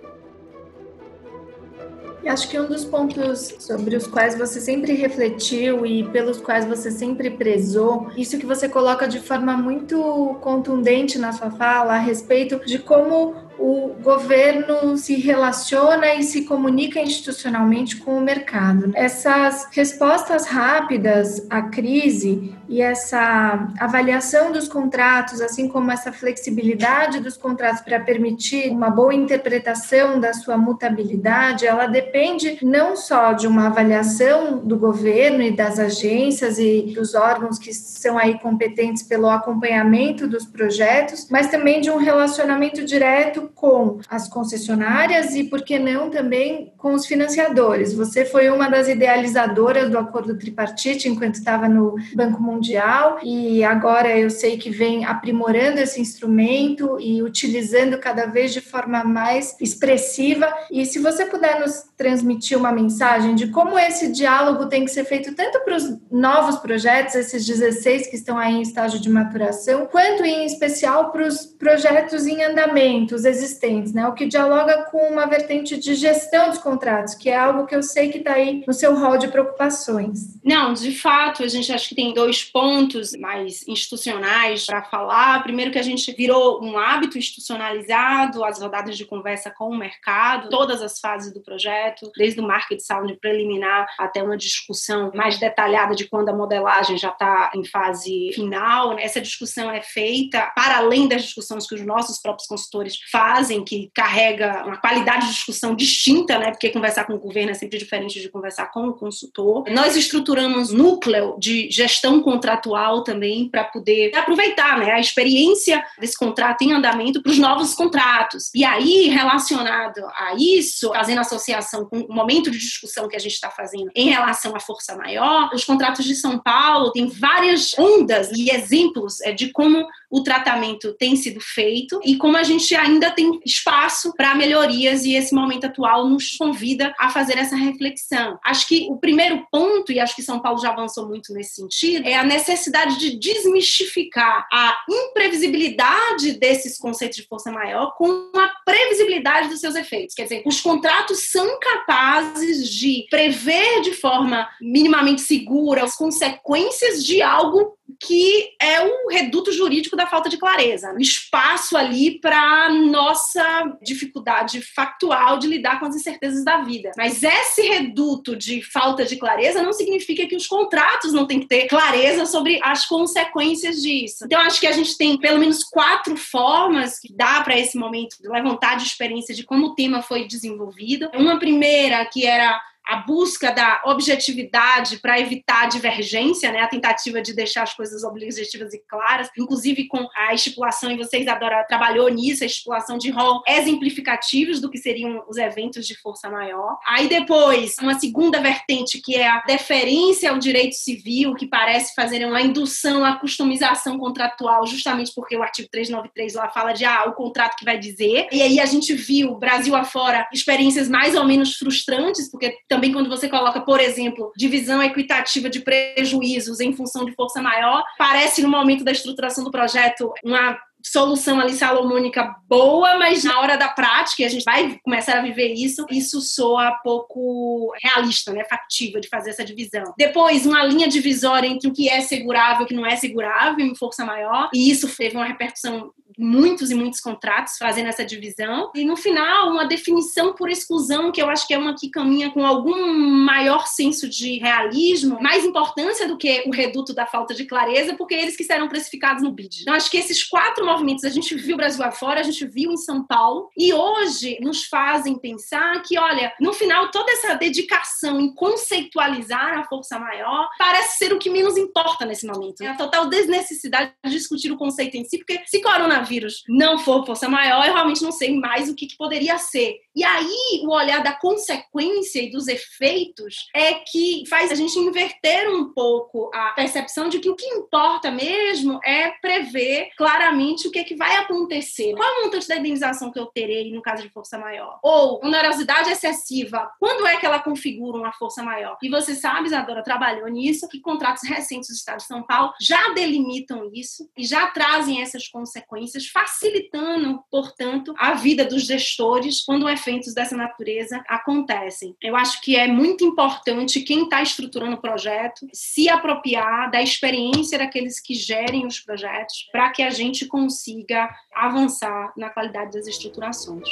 E 2.22 2.28
acho 2.28 2.50
que 2.50 2.60
um 2.60 2.68
dos 2.68 2.84
pontos 2.84 3.56
sobre 3.60 3.96
os 3.96 4.06
quais 4.06 4.38
você 4.38 4.60
sempre 4.60 4.94
refletiu 4.94 5.86
e 5.86 6.04
pelos 6.10 6.42
quais 6.42 6.66
você 6.66 6.92
sempre 6.92 7.30
prezou, 7.30 8.12
isso 8.18 8.38
que 8.38 8.46
você 8.46 8.68
coloca 8.68 9.08
de 9.08 9.20
forma 9.20 9.56
muito 9.56 10.38
contundente 10.42 11.18
na 11.18 11.32
sua 11.32 11.50
fala 11.50 11.94
a 11.94 12.00
respeito 12.00 12.60
de 12.66 12.78
como 12.78 13.49
o 13.60 13.94
governo 14.02 14.98
se 14.98 15.16
relaciona 15.16 16.16
e 16.16 16.24
se 16.24 16.46
comunica 16.46 17.00
institucionalmente 17.00 17.98
com 17.98 18.18
o 18.18 18.22
mercado. 18.22 18.92
Essas 18.96 19.68
respostas 19.72 20.48
rápidas 20.48 21.46
à 21.50 21.64
crise 21.64 22.56
e 22.70 22.82
essa 22.82 23.68
avaliação 23.80 24.52
dos 24.52 24.68
contratos, 24.68 25.42
assim 25.42 25.68
como 25.68 25.92
essa 25.92 26.12
flexibilidade 26.12 27.20
dos 27.20 27.36
contratos 27.36 27.82
para 27.82 28.00
permitir 28.00 28.70
uma 28.70 28.90
boa 28.90 29.14
interpretação 29.14 30.20
da 30.20 30.34
sua 30.34 30.56
mutabilidade, 30.56 31.66
ela 31.66 31.88
depende 31.88 32.60
não 32.62 32.96
só 32.96 33.34
de 33.34 33.48
uma 33.48 33.68
avaliação 33.68 34.60
do 34.60 34.78
governo 34.78 35.42
e 35.42 35.52
das 35.52 35.80
agências 35.80 36.60
e 36.60 36.94
dos 36.96 37.16
órgãos 37.16 37.60
que 37.60 37.74
são 37.74 38.18
aí 38.18 38.40
competentes 38.40 39.04
pelo 39.04 39.30
acompanhamento 39.30 40.28
dos 40.28 40.46
projetos, 40.46 41.28
mas 41.30 41.48
também 41.48 41.82
de 41.82 41.90
um 41.90 41.98
relacionamento 41.98 42.86
direto 42.86 43.49
com 43.56 44.00
as 44.10 44.28
concessionárias 44.28 45.36
e, 45.36 45.44
por 45.44 45.62
que 45.62 45.78
não, 45.78 46.10
também 46.10 46.72
com 46.78 46.94
os 46.94 47.06
financiadores. 47.06 47.94
Você 47.94 48.26
foi 48.26 48.50
uma 48.50 48.70
das 48.70 48.88
idealizadoras 48.88 49.90
do 49.90 49.98
acordo 49.98 50.38
tripartite 50.38 51.08
enquanto 51.08 51.36
estava 51.36 51.68
no 51.68 51.96
Banco 52.16 52.42
Mundial 52.42 53.20
e 53.24 53.64
agora 53.64 54.18
eu 54.18 54.30
sei 54.30 54.58
que 54.58 54.70
vem 54.70 55.06
aprimorando 55.06 55.80
esse 55.80 56.00
instrumento 56.00 56.98
e 57.00 57.22
utilizando 57.22 57.98
cada 57.98 58.26
vez 58.26 58.54
de 58.54 58.62
forma 58.62 59.04
mais 59.04 59.56
expressiva. 59.60 60.48
E 60.72 60.86
se 60.86 61.00
você 61.00 61.26
puder 61.26 61.60
nos 61.60 61.84
transmitir 61.98 62.58
uma 62.58 62.72
mensagem 62.72 63.36
de 63.36 63.48
como 63.48 63.78
esse 63.78 64.12
diálogo 64.12 64.68
tem 64.68 64.86
que 64.86 64.92
ser 64.92 65.04
feito 65.04 65.36
tanto 65.36 65.60
para 65.64 65.76
os 65.76 65.98
novos 66.12 66.58
projetos, 66.58 67.16
esses 67.16 67.46
16 67.46 68.08
que 68.08 68.16
estão 68.16 68.38
aí 68.38 68.56
em 68.56 68.62
estágio 68.62 69.00
de 69.00 69.10
maturação, 69.10 69.86
quanto 69.86 70.24
em 70.24 70.46
especial 70.46 71.12
para 71.12 71.28
os 71.28 71.46
projetos 71.46 72.26
em 72.26 72.44
andamento, 72.44 73.16
os 73.16 73.26
existentes, 73.42 73.94
né? 73.94 74.08
O 74.08 74.14
que 74.14 74.26
dialoga 74.26 74.84
com 74.92 74.98
uma 75.10 75.26
vertente 75.26 75.78
de 75.78 75.96
gestão 75.96 76.50
dos 76.50 76.60
contratos, 76.60 77.16
que 77.16 77.30
é 77.30 77.38
algo 77.38 77.66
que 77.66 77.76
eu 77.76 77.84
sei 77.84 78.10
que 78.10 78.20
está 78.20 78.34
aí 78.34 78.64
no 78.68 78.74
seu 78.74 78.96
rol 78.96 79.18
de 79.18 79.28
preocupações. 79.28 80.40
Não, 80.44 80.74
de 80.74 80.96
fato, 80.96 81.44
a 81.44 81.48
gente 81.48 81.72
acha 81.72 81.90
que 81.90 81.96
tem 81.96 82.14
dois 82.14 82.44
pontos 82.44 83.14
mais 83.14 83.68
institucionais 83.68 84.66
para 84.66 84.84
falar. 84.84 85.44
Primeiro 85.44 85.72
que 85.72 85.80
a 85.80 85.84
gente 85.84 86.12
virou 86.12 86.64
um 86.64 86.78
hábito 86.78 87.18
institucionalizado, 87.18 88.44
as 88.44 88.62
rodadas 88.62 88.98
de 88.98 89.06
conversa 89.06 89.50
com 89.50 89.70
o 89.70 89.78
mercado, 89.78 90.50
todas 90.50 90.82
as 90.82 91.00
fases 91.00 91.34
do 91.34 91.42
projeto, 91.42 92.12
desde 92.18 92.40
o 92.40 92.48
market 92.48 92.80
sound 92.80 93.16
preliminar 93.18 93.88
até 93.98 94.22
uma 94.24 94.38
discussão 94.38 95.12
mais 95.14 95.38
detalhada 95.40 95.96
de 95.96 96.08
quando 96.08 96.30
a 96.30 96.36
modelagem 96.36 96.98
já 96.98 97.10
está 97.10 97.52
em 97.56 97.66
fase 97.66 98.32
final. 98.34 98.98
Essa 98.98 99.22
discussão 99.22 99.70
é 99.72 99.82
feita 99.82 100.52
para 100.56 100.78
além 100.78 101.08
das 101.08 101.24
discussões 101.24 101.68
que 101.68 101.76
os 101.76 101.86
nossos 101.86 102.20
próprios 102.20 102.48
consultores 102.48 102.98
fazem, 103.12 103.29
que 103.64 103.92
carrega 103.94 104.64
uma 104.66 104.78
qualidade 104.78 105.28
de 105.28 105.34
discussão 105.34 105.76
distinta, 105.76 106.38
né? 106.38 106.52
Porque 106.52 106.70
conversar 106.70 107.06
com 107.06 107.14
o 107.14 107.20
governo 107.20 107.52
é 107.52 107.54
sempre 107.54 107.78
diferente 107.78 108.20
de 108.20 108.30
conversar 108.30 108.72
com 108.72 108.88
o 108.88 108.94
consultor. 108.94 109.66
Nós 109.70 109.96
estruturamos 109.96 110.72
núcleo 110.72 111.36
de 111.40 111.70
gestão 111.70 112.22
contratual 112.22 113.04
também 113.04 113.50
para 113.50 113.64
poder 113.64 114.16
aproveitar 114.16 114.80
né, 114.80 114.92
a 114.92 115.00
experiência 115.00 115.84
desse 116.00 116.18
contrato 116.18 116.64
em 116.64 116.74
andamento 116.74 117.22
para 117.22 117.32
os 117.32 117.38
novos 117.38 117.74
contratos. 117.74 118.50
E 118.54 118.64
aí, 118.66 119.08
relacionado 119.08 120.00
a 120.16 120.34
isso, 120.38 120.90
fazendo 120.94 121.20
associação 121.22 121.86
com 121.86 122.00
o 122.00 122.14
momento 122.14 122.52
de 122.52 122.58
discussão 122.58 123.08
que 123.08 123.16
a 123.16 123.20
gente 123.20 123.34
está 123.34 123.50
fazendo 123.50 123.90
em 123.96 124.10
relação 124.10 124.56
à 124.56 124.60
força 124.60 124.96
maior, 124.96 125.50
os 125.54 125.64
contratos 125.64 126.06
de 126.06 126.16
São 126.16 126.40
Paulo 126.40 126.92
têm 126.92 127.08
várias 127.08 127.78
ondas 127.78 128.32
e 128.32 128.50
exemplos 128.50 129.22
é, 129.22 129.32
de 129.32 129.52
como 129.52 129.88
o 130.10 130.24
tratamento 130.24 130.94
tem 130.94 131.16
sido 131.16 131.40
feito 131.40 132.00
e 132.04 132.18
como 132.18 132.36
a 132.38 132.44
gente 132.44 132.76
ainda 132.76 133.12
tem 133.12 133.40
espaço 133.46 134.14
para 134.16 134.36
melhorias 134.36 135.06
e 135.06 135.16
esse 135.16 135.34
momento 135.34 135.66
atual 135.66 136.08
nos 136.08 136.36
convida 136.38 136.94
a 137.00 137.10
fazer 137.10 137.38
essa 137.38 137.56
reflexão. 137.56 138.40
Acho 138.44 138.68
que 138.68 138.88
o 138.90 138.98
primeiro 138.98 139.46
ponto, 139.52 139.92
e 139.92 140.00
acho 140.00 140.16
que 140.16 140.24
São 140.24 140.40
Paulo 140.40 140.60
já 140.60 140.72
avançou 140.72 141.08
muito 141.08 141.34
nesse 141.34 141.56
sentido, 141.56 142.08
é 142.08 142.16
a 142.16 142.24
necessidade 142.24 142.98
de 142.98 143.18
desmistificar 143.18 144.48
a 144.52 144.78
imprevisibilidade 144.90 146.34
desses 146.34 146.78
conceitos 146.78 147.18
de 147.18 147.28
força 147.28 147.52
maior 147.52 147.94
com 147.96 148.32
a 148.36 148.52
previsibilidade 148.66 149.50
dos 149.50 149.60
seus 149.60 149.76
efeitos. 149.76 150.16
Quer 150.16 150.24
dizer, 150.24 150.44
os 150.46 150.60
contratos 150.62 151.30
são 151.30 151.60
capazes 151.60 152.70
de 152.70 153.06
prever 153.10 153.82
de 153.82 153.94
forma 153.94 154.48
minimamente 154.62 155.22
segura 155.22 155.84
as 155.84 155.96
consequências 155.96 157.04
de 157.04 157.22
algo 157.22 157.79
que 158.02 158.50
é 158.62 158.82
o 158.82 159.10
reduto 159.10 159.52
jurídico 159.52 159.96
da 159.96 160.08
falta 160.08 160.30
de 160.30 160.38
clareza, 160.38 160.94
o 160.94 161.02
espaço 161.02 161.76
ali 161.76 162.20
para 162.20 162.70
nossa 162.70 163.78
dificuldade 163.82 164.62
factual 164.62 165.38
de 165.38 165.48
lidar 165.48 165.80
com 165.80 165.86
as 165.86 165.96
incertezas 165.96 166.46
da 166.46 166.62
vida. 166.62 166.92
Mas 166.96 167.22
esse 167.22 167.62
reduto 167.62 168.36
de 168.36 168.62
falta 168.62 169.04
de 169.04 169.18
clareza 169.18 169.62
não 169.62 169.74
significa 169.74 170.26
que 170.26 170.36
os 170.36 170.48
contratos 170.48 171.12
não 171.12 171.28
têm 171.28 171.42
que 171.42 171.48
ter 171.48 171.68
clareza 171.68 172.26
sobre 172.26 172.60
as 172.64 172.86
consequências 172.86 173.82
disso. 173.82 174.26
Então 174.26 174.40
acho 174.42 174.62
que 174.62 174.68
a 174.68 174.72
gente 174.72 174.98
tem 174.98 175.18
pelo 175.20 175.40
menos 175.40 175.64
quatro 175.64 176.16
formas 176.16 177.00
que 177.00 177.14
dá 177.14 177.42
para 177.42 177.60
esse 177.60 177.78
momento 177.78 178.16
levantar 178.24 178.78
de 178.78 178.84
experiência 178.84 179.36
de 179.36 179.44
como 179.44 179.68
o 179.68 179.76
tema 179.76 180.02
foi 180.02 180.26
desenvolvido. 180.26 181.10
Uma 181.14 181.38
primeira 181.38 182.06
que 182.06 182.26
era 182.26 182.60
a 182.86 182.98
busca 182.98 183.52
da 183.52 183.82
objetividade 183.86 184.98
para 184.98 185.20
evitar 185.20 185.64
a 185.64 185.68
divergência, 185.68 186.52
né, 186.52 186.60
a 186.62 186.68
tentativa 186.68 187.22
de 187.22 187.34
deixar 187.34 187.64
as 187.64 187.74
coisas 187.74 188.04
objetivas 188.04 188.74
e 188.74 188.82
claras, 188.88 189.30
inclusive 189.38 189.88
com 189.88 190.08
a 190.16 190.34
estipulação, 190.34 190.92
e 190.92 190.98
vocês 190.98 191.28
adoram, 191.28 191.64
trabalhou 191.68 192.10
nisso, 192.10 192.44
a 192.44 192.48
estipulação 192.48 192.98
de 192.98 193.12
rol 193.12 193.44
exemplificativos 193.48 194.60
do 194.60 194.70
que 194.70 194.78
seriam 194.78 195.24
os 195.28 195.38
eventos 195.38 195.86
de 195.86 195.96
força 196.00 196.30
maior. 196.30 196.78
Aí 196.88 197.08
depois, 197.08 197.76
uma 197.80 198.00
segunda 198.00 198.42
vertente 198.42 199.00
que 199.02 199.16
é 199.16 199.28
a 199.28 199.42
deferência 199.42 200.32
ao 200.32 200.40
direito 200.40 200.74
civil, 200.74 201.36
que 201.36 201.46
parece 201.46 201.94
fazer 201.94 202.26
uma 202.26 202.42
indução 202.42 203.06
à 203.06 203.18
customização 203.20 203.98
contratual, 203.98 204.66
justamente 204.66 205.12
porque 205.14 205.38
o 205.38 205.44
artigo 205.44 205.70
393 205.72 206.34
lá 206.34 206.50
fala 206.50 206.74
de 206.74 206.86
ah, 206.86 207.06
o 207.08 207.14
contrato 207.14 207.56
que 207.56 207.66
vai 207.66 207.78
dizer. 207.78 208.28
E 208.32 208.42
aí 208.42 208.60
a 208.60 208.66
gente 208.66 208.94
viu, 208.94 209.36
Brasil 209.36 209.76
afora, 209.76 210.28
experiências 210.34 210.90
mais 210.90 211.16
ou 211.16 211.24
menos 211.24 211.56
frustrantes, 211.56 212.30
porque 212.32 212.58
também 212.68 212.79
quando 212.92 213.10
você 213.10 213.28
coloca, 213.28 213.62
por 213.62 213.80
exemplo, 213.80 214.32
divisão 214.36 214.82
equitativa 214.82 215.50
de 215.50 215.60
prejuízos 215.60 216.60
em 216.60 216.74
função 216.74 217.06
de 217.06 217.14
força 217.14 217.42
maior, 217.42 217.84
parece 217.98 218.42
no 218.42 218.50
momento 218.50 218.84
da 218.84 218.92
estruturação 218.92 219.44
do 219.44 219.52
projeto 219.52 220.14
uma 220.24 220.58
solução 220.84 221.40
ali 221.40 221.54
salomônica 221.54 222.36
boa, 222.48 222.98
mas 222.98 223.24
na 223.24 223.40
hora 223.40 223.58
da 223.58 223.68
prática, 223.68 224.26
a 224.26 224.30
gente 224.30 224.44
vai 224.44 224.80
começar 224.84 225.18
a 225.18 225.22
viver 225.22 225.54
isso, 225.54 225.86
isso 225.90 226.22
soa 226.22 226.72
pouco 226.84 227.74
realista, 227.82 228.32
né, 228.32 228.44
factível 228.46 229.02
de 229.02 229.10
fazer 229.10 229.32
essa 229.32 229.44
divisão. 229.44 229.94
Depois, 229.98 230.46
uma 230.46 230.64
linha 230.64 230.88
divisória 230.88 231.48
entre 231.48 231.70
o 231.70 231.74
que 231.74 231.90
é 231.90 232.02
segurável 232.02 232.62
e 232.62 232.64
o 232.64 232.68
que 232.68 232.74
não 232.74 232.86
é 232.86 232.96
segurável 232.96 233.66
em 233.66 233.76
força 233.76 234.06
maior, 234.06 234.50
e 234.54 234.72
isso 234.72 234.88
teve 234.96 235.16
uma 235.16 235.26
repercussão 235.26 235.92
muitos 236.20 236.70
e 236.70 236.76
muitos 236.76 237.00
contratos 237.00 237.58
fazendo 237.58 237.88
essa 237.88 238.06
divisão. 238.06 238.72
E 238.76 238.84
no 238.84 238.98
final, 238.98 239.50
uma 239.50 239.66
definição 239.66 240.34
por 240.34 240.50
exclusão, 240.50 241.12
que 241.12 241.22
eu 241.22 241.30
acho 241.30 241.48
que 241.48 241.54
é 241.54 241.58
uma 241.58 241.76
que 241.76 241.90
caminha 241.90 242.30
com 242.30 242.46
algum 242.46 242.94
maior 242.94 243.66
senso 243.66 244.10
de 244.10 244.38
realismo, 244.38 245.22
mais 245.22 245.46
importância 245.46 246.08
do 246.08 246.18
que 246.18 246.44
o 246.46 246.52
reduto 246.52 246.94
da 246.94 247.06
falta 247.06 247.34
de 247.34 247.46
clareza, 247.46 247.96
porque 247.96 248.14
eles 248.14 248.36
que 248.36 248.44
serão 248.44 248.68
precificados 248.68 249.24
no 249.24 249.32
BID. 249.32 249.62
Então, 249.62 249.74
acho 249.74 249.90
que 249.90 249.98
esses 249.98 250.24
quatro 250.24 250.66
movimentos 250.66 251.06
a 251.06 251.10
gente 251.10 251.34
viu 251.36 251.56
Brasil 251.56 251.84
afora, 251.84 252.20
a 252.20 252.24
gente 252.24 252.46
viu 252.46 252.72
em 252.72 252.78
São 252.78 253.06
Paulo, 253.06 253.50
e 253.58 253.74
hoje 253.74 254.38
nos 254.42 254.66
fazem 254.66 255.18
pensar 255.18 255.82
que, 255.82 255.98
olha, 255.98 256.34
no 256.40 256.54
final, 256.54 256.92
toda 256.92 257.12
essa 257.12 257.36
dedicação 257.36 258.20
em 258.20 258.34
conceitualizar 258.34 259.58
a 259.58 259.64
força 259.64 259.98
maior 259.98 260.50
parece 260.58 260.98
ser 260.98 261.14
o 261.14 261.20
que 261.20 261.30
menos 261.30 261.58
importa 261.58 262.06
nesse 262.06 262.26
momento. 262.26 262.62
É 262.62 262.68
a 262.68 262.76
total 262.76 263.08
desnecessidade 263.08 263.94
de 264.04 264.12
discutir 264.12 264.52
o 264.52 264.58
conceito 264.58 264.98
em 264.98 265.04
si, 265.06 265.18
porque 265.18 265.42
se 265.46 265.62
coronavírus 265.62 266.09
coronavírus 266.10 266.44
não 266.48 266.80
for 266.80 267.06
força 267.06 267.30
maior, 267.30 267.66
eu 267.66 267.74
realmente 267.74 268.02
não 268.02 268.12
sei 268.12 268.36
mais 268.36 268.68
o 268.70 268.76
que, 268.76 268.88
que 268.88 268.98
poderia 268.98 269.38
ser. 269.38 269.78
E 269.96 270.04
aí, 270.04 270.62
o 270.64 270.72
olhar 270.72 271.04
da 271.04 271.12
consequência 271.12 272.22
e 272.22 272.32
dos 272.32 272.48
efeitos 272.48 273.48
é 273.54 273.74
que 273.74 274.24
faz 274.30 274.52
a 274.52 274.56
gente 274.56 274.78
inverter 274.80 275.50
um 275.50 275.74
pouco 275.74 276.32
a 276.34 276.50
percepção 276.52 277.10
de 277.10 277.20
que 277.20 277.30
o 277.30 277.36
que 277.36 277.46
importa 277.46 278.10
mesmo 278.10 278.80
é 278.84 279.10
prever 279.22 279.90
claramente 279.98 280.68
o 280.68 280.72
que, 280.72 280.80
é 280.80 280.84
que 280.84 280.96
vai 280.96 281.16
acontecer. 281.18 281.94
Qual 281.96 282.08
é 282.08 282.20
o 282.20 282.24
montante 282.24 282.48
da 282.48 282.58
indenização 282.58 283.12
que 283.12 283.20
eu 283.20 283.26
terei 283.26 283.72
no 283.72 283.82
caso 283.82 284.04
de 284.04 284.10
força 284.10 284.38
maior? 284.38 284.80
Ou 284.82 285.20
onerosidade 285.24 285.90
excessiva, 285.90 286.72
quando 286.80 287.06
é 287.06 287.18
que 287.18 287.26
ela 287.26 287.40
configura 287.40 287.98
uma 287.98 288.14
força 288.14 288.42
maior? 288.42 288.78
E 288.82 288.90
você 288.90 289.16
sabe, 289.16 289.48
Isadora 289.48 289.84
trabalhou 289.84 290.28
nisso, 290.28 290.68
que 290.70 290.80
contratos 290.80 291.28
recentes 291.28 291.70
do 291.70 291.76
Estado 291.76 291.98
de 291.98 292.06
São 292.06 292.24
Paulo 292.24 292.54
já 292.62 292.94
delimitam 292.94 293.70
isso 293.74 294.10
e 294.18 294.26
já 294.26 294.48
trazem 294.48 295.02
essas 295.02 295.28
consequências, 295.28 295.99
facilitando, 296.08 297.24
portanto, 297.30 297.94
a 297.98 298.14
vida 298.14 298.46
dos 298.46 298.66
gestores 298.66 299.44
quando 299.44 299.70
eventos 299.70 300.14
dessa 300.14 300.36
natureza 300.36 301.04
acontecem. 301.08 301.96
Eu 302.02 302.16
acho 302.16 302.42
que 302.42 302.56
é 302.56 302.68
muito 302.68 303.04
importante 303.04 303.82
quem 303.82 304.04
está 304.04 304.22
estruturando 304.22 304.76
o 304.76 304.82
projeto 304.82 305.48
se 305.54 305.90
apropriar 305.90 306.72
da 306.72 306.82
experiência 306.82 307.58
daqueles 307.58 308.00
que 308.00 308.14
gerem 308.14 308.66
os 308.66 308.80
projetos 308.80 309.48
para 309.52 309.70
que 309.72 309.84
a 309.84 309.90
gente 309.90 310.26
consiga 310.26 311.10
avançar 311.34 312.14
na 312.16 312.30
qualidade 312.30 312.74
das 312.74 312.88
estruturações. 312.88 313.68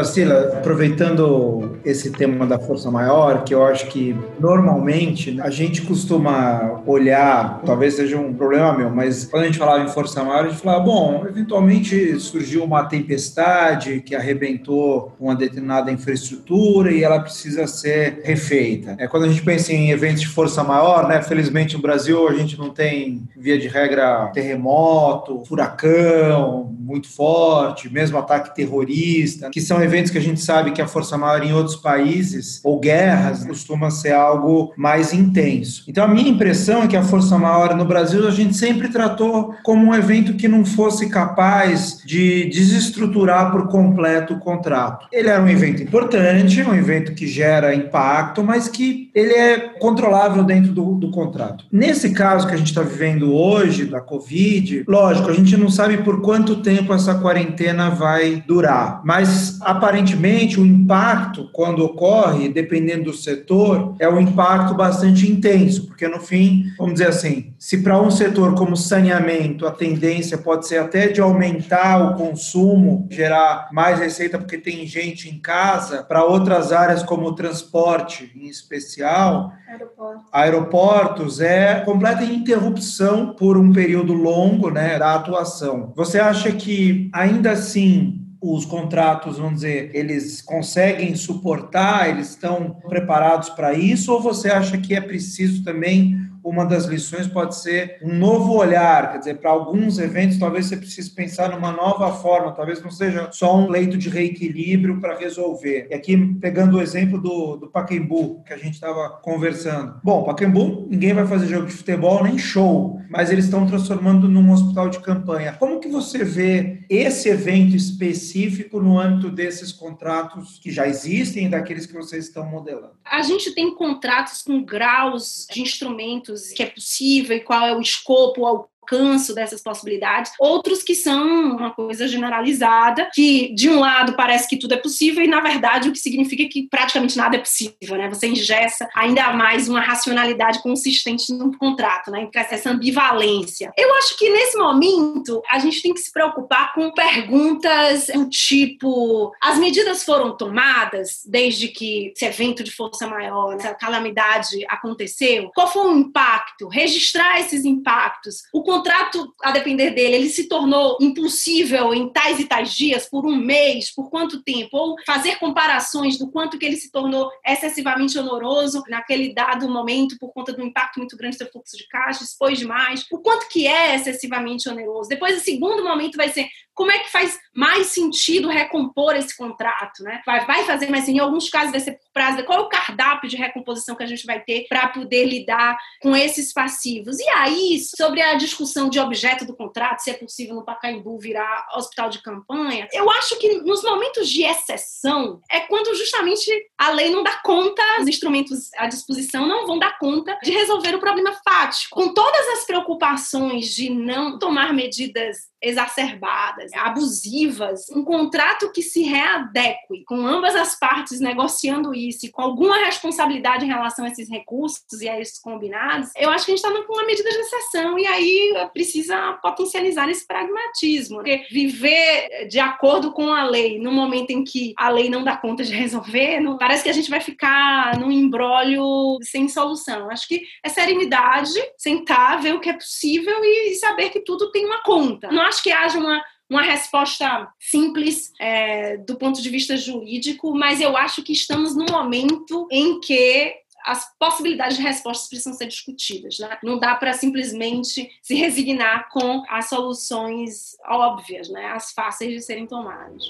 Tarsila, 0.00 0.54
aproveitando 0.54 1.78
esse 1.84 2.10
tema 2.10 2.46
da 2.46 2.58
força 2.58 2.90
maior, 2.90 3.44
que 3.44 3.54
eu 3.54 3.62
acho 3.62 3.86
que 3.88 4.16
normalmente 4.38 5.38
a 5.42 5.50
gente 5.50 5.82
costuma 5.82 6.80
olhar, 6.86 7.60
talvez 7.66 7.94
seja 7.94 8.16
um 8.16 8.32
problema 8.32 8.72
meu, 8.72 8.88
mas 8.88 9.26
quando 9.26 9.42
a 9.42 9.46
gente 9.46 9.58
falava 9.58 9.84
em 9.84 9.88
força 9.88 10.24
maior, 10.24 10.46
a 10.46 10.48
gente 10.48 10.62
falava, 10.62 10.84
bom, 10.84 11.26
eventualmente 11.28 12.18
surgiu 12.18 12.64
uma 12.64 12.84
tempestade 12.84 14.00
que 14.00 14.14
arrebentou 14.14 15.14
uma 15.20 15.34
determinada 15.36 15.92
infraestrutura 15.92 16.90
e 16.90 17.04
ela 17.04 17.20
precisa 17.20 17.66
ser 17.66 18.22
refeita. 18.24 18.96
É, 18.98 19.06
quando 19.06 19.24
a 19.24 19.28
gente 19.28 19.42
pensa 19.42 19.70
em 19.70 19.90
eventos 19.90 20.22
de 20.22 20.28
força 20.28 20.64
maior, 20.64 21.06
né, 21.08 21.20
felizmente 21.20 21.76
no 21.76 21.82
Brasil 21.82 22.26
a 22.26 22.32
gente 22.32 22.58
não 22.58 22.70
tem, 22.70 23.28
via 23.36 23.58
de 23.58 23.68
regra, 23.68 24.30
terremoto, 24.32 25.44
furacão 25.44 26.74
muito 26.90 27.08
forte, 27.08 27.92
mesmo 27.92 28.18
ataque 28.18 28.54
terrorista, 28.54 29.48
que 29.50 29.60
são 29.60 29.80
eventos 29.80 29.89
que 30.10 30.18
a 30.18 30.22
gente 30.22 30.40
sabe 30.40 30.70
que 30.70 30.80
a 30.80 30.86
força 30.86 31.18
maior 31.18 31.44
em 31.44 31.52
outros 31.52 31.76
países, 31.76 32.60
ou 32.64 32.78
guerras, 32.78 33.44
costuma 33.44 33.90
ser 33.90 34.12
algo 34.12 34.72
mais 34.76 35.12
intenso. 35.12 35.84
Então, 35.88 36.04
a 36.04 36.08
minha 36.08 36.30
impressão 36.30 36.82
é 36.82 36.86
que 36.86 36.96
a 36.96 37.02
força 37.02 37.36
maior 37.38 37.74
no 37.74 37.84
Brasil 37.84 38.26
a 38.26 38.30
gente 38.30 38.56
sempre 38.56 38.88
tratou 38.88 39.54
como 39.62 39.86
um 39.86 39.94
evento 39.94 40.34
que 40.34 40.48
não 40.48 40.64
fosse 40.64 41.08
capaz 41.08 42.00
de 42.04 42.44
desestruturar 42.46 43.50
por 43.50 43.68
completo 43.68 44.34
o 44.34 44.38
contrato. 44.38 45.06
Ele 45.12 45.28
era 45.28 45.42
um 45.42 45.48
evento 45.48 45.82
importante, 45.82 46.62
um 46.62 46.74
evento 46.74 47.14
que 47.14 47.26
gera 47.26 47.74
impacto, 47.74 48.42
mas 48.42 48.68
que 48.68 49.10
ele 49.14 49.32
é 49.32 49.58
controlável 49.78 50.44
dentro 50.44 50.72
do, 50.72 50.94
do 50.94 51.10
contrato. 51.10 51.64
Nesse 51.72 52.10
caso 52.10 52.46
que 52.46 52.54
a 52.54 52.56
gente 52.56 52.68
está 52.68 52.82
vivendo 52.82 53.34
hoje, 53.34 53.86
da 53.86 54.00
Covid, 54.00 54.84
lógico, 54.86 55.30
a 55.30 55.34
gente 55.34 55.56
não 55.56 55.68
sabe 55.68 55.98
por 55.98 56.20
quanto 56.20 56.56
tempo 56.56 56.92
essa 56.92 57.14
quarentena 57.14 57.90
vai 57.90 58.42
durar, 58.46 59.00
mas 59.04 59.58
aparentemente 59.80 60.60
o 60.60 60.66
impacto, 60.66 61.48
quando 61.52 61.82
ocorre, 61.82 62.50
dependendo 62.50 63.04
do 63.04 63.12
setor, 63.14 63.96
é 63.98 64.06
um 64.06 64.20
impacto 64.20 64.74
bastante 64.74 65.30
intenso, 65.30 65.86
porque 65.86 66.06
no 66.06 66.20
fim, 66.20 66.64
vamos 66.76 66.94
dizer 66.94 67.08
assim, 67.08 67.54
se 67.58 67.78
para 67.78 68.00
um 68.00 68.10
setor 68.10 68.54
como 68.54 68.76
saneamento 68.76 69.66
a 69.66 69.70
tendência 69.70 70.36
pode 70.36 70.68
ser 70.68 70.78
até 70.78 71.08
de 71.08 71.20
aumentar 71.20 71.98
o 71.98 72.14
consumo, 72.14 73.08
gerar 73.10 73.70
mais 73.72 73.98
receita 73.98 74.38
porque 74.38 74.58
tem 74.58 74.86
gente 74.86 75.30
em 75.30 75.40
casa, 75.40 76.02
para 76.02 76.24
outras 76.24 76.72
áreas 76.72 77.02
como 77.02 77.28
o 77.28 77.34
transporte 77.34 78.30
em 78.36 78.48
especial, 78.48 79.52
Aeroporto. 79.66 80.24
aeroportos 80.30 81.40
é 81.40 81.80
completa 81.80 82.22
interrupção 82.22 83.34
por 83.34 83.56
um 83.56 83.72
período 83.72 84.12
longo 84.12 84.70
né, 84.70 84.98
da 84.98 85.14
atuação. 85.14 85.92
Você 85.96 86.18
acha 86.18 86.52
que 86.52 87.08
ainda 87.14 87.52
assim 87.52 88.19
os 88.40 88.64
contratos, 88.64 89.36
vamos 89.36 89.56
dizer, 89.56 89.90
eles 89.92 90.40
conseguem 90.40 91.14
suportar, 91.14 92.08
eles 92.08 92.30
estão 92.30 92.70
preparados 92.88 93.50
para 93.50 93.74
isso, 93.74 94.12
ou 94.12 94.22
você 94.22 94.48
acha 94.48 94.78
que 94.78 94.94
é 94.94 95.00
preciso 95.00 95.62
também 95.62 96.29
uma 96.44 96.64
das 96.64 96.84
lições 96.84 97.26
pode 97.26 97.56
ser 97.56 97.98
um 98.02 98.14
novo 98.14 98.54
olhar, 98.54 99.12
quer 99.12 99.18
dizer, 99.18 99.38
para 99.38 99.50
alguns 99.50 99.98
eventos 99.98 100.38
talvez 100.38 100.66
você 100.66 100.76
precise 100.76 101.10
pensar 101.10 101.50
numa 101.50 101.72
nova 101.72 102.12
forma, 102.12 102.52
talvez 102.52 102.82
não 102.82 102.90
seja 102.90 103.30
só 103.32 103.56
um 103.56 103.68
leito 103.68 103.96
de 103.96 104.08
reequilíbrio 104.08 105.00
para 105.00 105.18
resolver. 105.18 105.88
E 105.90 105.94
aqui, 105.94 106.16
pegando 106.40 106.78
o 106.78 106.82
exemplo 106.82 107.20
do, 107.20 107.56
do 107.56 107.68
Pacaembu, 107.68 108.42
que 108.44 108.52
a 108.52 108.56
gente 108.56 108.74
estava 108.74 109.10
conversando. 109.22 110.00
Bom, 110.02 110.24
Pacaembu, 110.24 110.86
ninguém 110.90 111.12
vai 111.12 111.26
fazer 111.26 111.46
jogo 111.46 111.66
de 111.66 111.72
futebol 111.72 112.22
nem 112.24 112.38
show, 112.38 113.00
mas 113.10 113.30
eles 113.30 113.44
estão 113.44 113.66
transformando 113.66 114.28
num 114.28 114.52
hospital 114.52 114.88
de 114.88 115.00
campanha. 115.00 115.56
Como 115.58 115.80
que 115.80 115.88
você 115.88 116.24
vê 116.24 116.84
esse 116.88 117.28
evento 117.28 117.76
específico 117.76 118.80
no 118.80 118.98
âmbito 118.98 119.30
desses 119.30 119.72
contratos 119.72 120.58
que 120.58 120.70
já 120.70 120.86
existem 120.86 121.46
e 121.46 121.48
daqueles 121.48 121.86
que 121.86 121.92
vocês 121.92 122.26
estão 122.26 122.46
modelando? 122.46 122.92
A 123.04 123.22
gente 123.22 123.54
tem 123.54 123.74
contratos 123.74 124.42
com 124.42 124.62
graus 124.62 125.46
de 125.50 125.60
instrumentos 125.60 126.39
que 126.54 126.62
é 126.62 126.66
possível 126.66 127.36
e 127.36 127.40
qual 127.40 127.66
é 127.66 127.74
o 127.74 127.80
escopo, 127.80 128.42
o 128.42 128.46
alcance 128.90 129.34
dessas 129.34 129.62
possibilidades, 129.62 130.32
outros 130.38 130.82
que 130.82 130.94
são 130.94 131.56
uma 131.56 131.70
coisa 131.70 132.08
generalizada, 132.08 133.08
que 133.14 133.54
de 133.54 133.68
um 133.68 133.78
lado 133.78 134.14
parece 134.14 134.48
que 134.48 134.56
tudo 134.56 134.74
é 134.74 134.76
possível 134.76 135.24
e 135.24 135.28
na 135.28 135.40
verdade 135.40 135.88
o 135.88 135.92
que 135.92 135.98
significa 135.98 136.46
que 136.48 136.68
praticamente 136.68 137.16
nada 137.16 137.36
é 137.36 137.38
possível, 137.38 137.96
né? 137.96 138.08
Você 138.08 138.26
ingessa 138.26 138.88
ainda 138.94 139.32
mais 139.32 139.68
uma 139.68 139.80
racionalidade 139.80 140.62
consistente 140.62 141.32
no 141.32 141.56
contrato, 141.56 142.10
né? 142.10 142.28
Essa 142.34 142.70
ambivalência. 142.70 143.72
Eu 143.76 143.94
acho 143.96 144.16
que 144.18 144.28
nesse 144.28 144.56
momento 144.56 145.42
a 145.50 145.58
gente 145.58 145.82
tem 145.82 145.94
que 145.94 146.00
se 146.00 146.12
preocupar 146.12 146.74
com 146.74 146.90
perguntas 146.92 148.06
do 148.06 148.28
tipo: 148.28 149.32
as 149.40 149.58
medidas 149.58 150.02
foram 150.04 150.36
tomadas 150.36 151.22
desde 151.26 151.68
que 151.68 152.12
esse 152.14 152.24
evento 152.24 152.64
de 152.64 152.70
força 152.70 153.06
maior, 153.06 153.54
essa 153.54 153.74
calamidade 153.74 154.64
aconteceu? 154.68 155.50
Qual 155.54 155.70
foi 155.70 155.86
o 155.86 155.98
impacto? 155.98 156.68
Registrar 156.68 157.40
esses 157.40 157.64
impactos. 157.64 158.42
O 158.52 158.62
contrato, 158.80 159.34
a 159.42 159.52
depender 159.52 159.90
dele, 159.90 160.16
ele 160.16 160.28
se 160.30 160.48
tornou 160.48 160.96
impossível 161.00 161.92
em 161.92 162.10
tais 162.10 162.40
e 162.40 162.46
tais 162.46 162.74
dias, 162.74 163.08
por 163.08 163.26
um 163.26 163.36
mês, 163.36 163.94
por 163.94 164.08
quanto 164.08 164.42
tempo, 164.42 164.70
ou 164.72 164.96
fazer 165.06 165.36
comparações 165.36 166.18
do 166.18 166.30
quanto 166.30 166.58
que 166.58 166.64
ele 166.64 166.76
se 166.76 166.90
tornou 166.90 167.30
excessivamente 167.46 168.18
onoroso 168.18 168.82
naquele 168.88 169.34
dado 169.34 169.68
momento 169.68 170.18
por 170.18 170.32
conta 170.32 170.52
do 170.52 170.62
impacto 170.62 170.98
muito 170.98 171.16
grande 171.16 171.36
do 171.36 171.46
fluxo 171.46 171.76
de 171.76 171.86
caixa, 171.88 172.24
expôs 172.24 172.58
demais, 172.58 173.06
o 173.12 173.18
quanto 173.18 173.48
que 173.48 173.66
é 173.66 173.94
excessivamente 173.94 174.68
oneroso. 174.68 175.08
Depois, 175.08 175.36
o 175.36 175.44
segundo 175.44 175.84
momento 175.84 176.16
vai 176.16 176.30
ser 176.30 176.48
como 176.74 176.90
é 176.90 176.98
que 177.00 177.12
faz 177.12 177.38
mais 177.54 177.88
sentido 177.88 178.48
recompor 178.48 179.16
esse 179.16 179.36
contrato, 179.36 180.02
né? 180.02 180.20
Vai, 180.24 180.46
vai 180.46 180.64
fazer 180.64 180.88
mais 180.88 181.04
sentido, 181.04 181.22
em 181.22 181.26
alguns 181.26 181.48
casos 181.48 181.70
vai 181.70 181.80
ser 181.80 181.92
por 181.92 182.10
prazo, 182.12 182.44
qual 182.44 182.60
é 182.60 182.62
o 182.62 182.68
cardápio 182.68 183.28
de 183.28 183.36
recomposição 183.36 183.96
que 183.96 184.02
a 184.02 184.06
gente 184.06 184.26
vai 184.26 184.40
ter 184.40 184.66
para 184.68 184.88
poder 184.88 185.24
lidar 185.26 185.76
com 186.00 186.14
esses 186.14 186.52
passivos? 186.52 187.18
E 187.18 187.28
aí, 187.30 187.78
sobre 187.96 188.20
a 188.22 188.34
discussão 188.34 188.88
de 188.88 189.00
objeto 189.00 189.44
do 189.44 189.56
contrato, 189.56 190.00
se 190.00 190.10
é 190.10 190.14
possível 190.14 190.54
no 190.54 190.64
Pacaembu 190.64 191.18
virar 191.18 191.66
hospital 191.74 192.08
de 192.08 192.22
campanha, 192.22 192.88
eu 192.92 193.10
acho 193.10 193.38
que 193.38 193.60
nos 193.62 193.82
momentos 193.82 194.28
de 194.28 194.44
exceção 194.44 195.40
é 195.50 195.60
quando 195.60 195.94
justamente 195.94 196.50
a 196.78 196.90
lei 196.90 197.10
não 197.10 197.22
dá 197.22 197.36
conta, 197.42 197.82
os 198.00 198.08
instrumentos 198.08 198.70
à 198.76 198.86
disposição 198.86 199.46
não 199.46 199.66
vão 199.66 199.78
dar 199.78 199.98
conta 199.98 200.38
de 200.42 200.50
resolver 200.50 200.94
o 200.94 201.00
problema 201.00 201.32
fático. 201.44 201.94
Com 201.94 202.14
todas 202.14 202.48
as 202.48 202.64
preocupações 202.64 203.74
de 203.74 203.90
não 203.90 204.38
tomar 204.38 204.72
medidas 204.72 205.49
exacerbadas, 205.62 206.72
abusivas, 206.74 207.88
um 207.90 208.02
contrato 208.02 208.72
que 208.72 208.82
se 208.82 209.02
readeque 209.02 210.04
com 210.06 210.26
ambas 210.26 210.54
as 210.56 210.78
partes 210.78 211.20
negociando 211.20 211.94
isso 211.94 212.26
e 212.26 212.30
com 212.30 212.42
alguma 212.42 212.76
responsabilidade 212.84 213.64
em 213.64 213.68
relação 213.68 214.04
a 214.04 214.08
esses 214.08 214.28
recursos 214.28 215.00
e 215.00 215.08
a 215.08 215.20
esses 215.20 215.38
combinados, 215.38 216.10
eu 216.16 216.30
acho 216.30 216.44
que 216.44 216.52
a 216.52 216.56
gente 216.56 216.64
está 216.64 216.84
com 216.84 216.92
uma 216.92 217.06
medida 217.06 217.28
de 217.30 217.36
exceção 217.36 217.98
e 217.98 218.06
aí 218.06 218.54
precisa 218.72 219.32
potencializar 219.42 220.08
esse 220.08 220.26
pragmatismo, 220.26 221.16
porque 221.16 221.46
viver 221.50 222.48
de 222.48 222.58
acordo 222.58 223.12
com 223.12 223.32
a 223.32 223.44
lei 223.44 223.78
no 223.78 223.92
momento 223.92 224.30
em 224.30 224.44
que 224.44 224.72
a 224.76 224.88
lei 224.88 225.10
não 225.10 225.22
dá 225.22 225.36
conta 225.36 225.62
de 225.62 225.72
resolver, 225.74 226.40
não, 226.40 226.56
parece 226.56 226.82
que 226.82 226.90
a 226.90 226.94
gente 226.94 227.10
vai 227.10 227.20
ficar 227.20 227.98
num 227.98 228.10
embrólio 228.10 229.18
sem 229.22 229.48
solução. 229.48 230.10
Acho 230.10 230.26
que 230.28 230.42
é 230.62 230.68
serenidade, 230.68 231.52
sentar, 231.76 232.40
ver 232.40 232.54
o 232.54 232.60
que 232.60 232.70
é 232.70 232.74
possível 232.74 233.44
e 233.44 233.74
saber 233.74 234.10
que 234.10 234.20
tudo 234.20 234.50
tem 234.50 234.64
uma 234.64 234.82
conta. 234.82 235.30
Não 235.30 235.49
acho 235.50 235.62
que 235.62 235.70
haja 235.70 235.98
uma, 235.98 236.22
uma 236.48 236.62
resposta 236.62 237.48
simples 237.58 238.32
é, 238.40 238.96
do 238.96 239.16
ponto 239.16 239.42
de 239.42 239.50
vista 239.50 239.76
jurídico, 239.76 240.54
mas 240.54 240.80
eu 240.80 240.96
acho 240.96 241.22
que 241.22 241.32
estamos 241.32 241.76
num 241.76 241.86
momento 241.90 242.66
em 242.70 243.00
que 243.00 243.54
as 243.84 244.06
possibilidades 244.18 244.76
de 244.76 244.82
respostas 244.82 245.28
precisam 245.28 245.54
ser 245.54 245.66
discutidas. 245.66 246.38
Né? 246.38 246.58
Não 246.62 246.78
dá 246.78 246.94
para 246.94 247.12
simplesmente 247.12 248.10
se 248.22 248.34
resignar 248.34 249.08
com 249.10 249.42
as 249.48 249.68
soluções 249.68 250.76
óbvias, 250.86 251.48
né? 251.48 251.66
as 251.66 251.92
fáceis 251.92 252.32
de 252.32 252.40
serem 252.40 252.66
tomadas. 252.66 253.24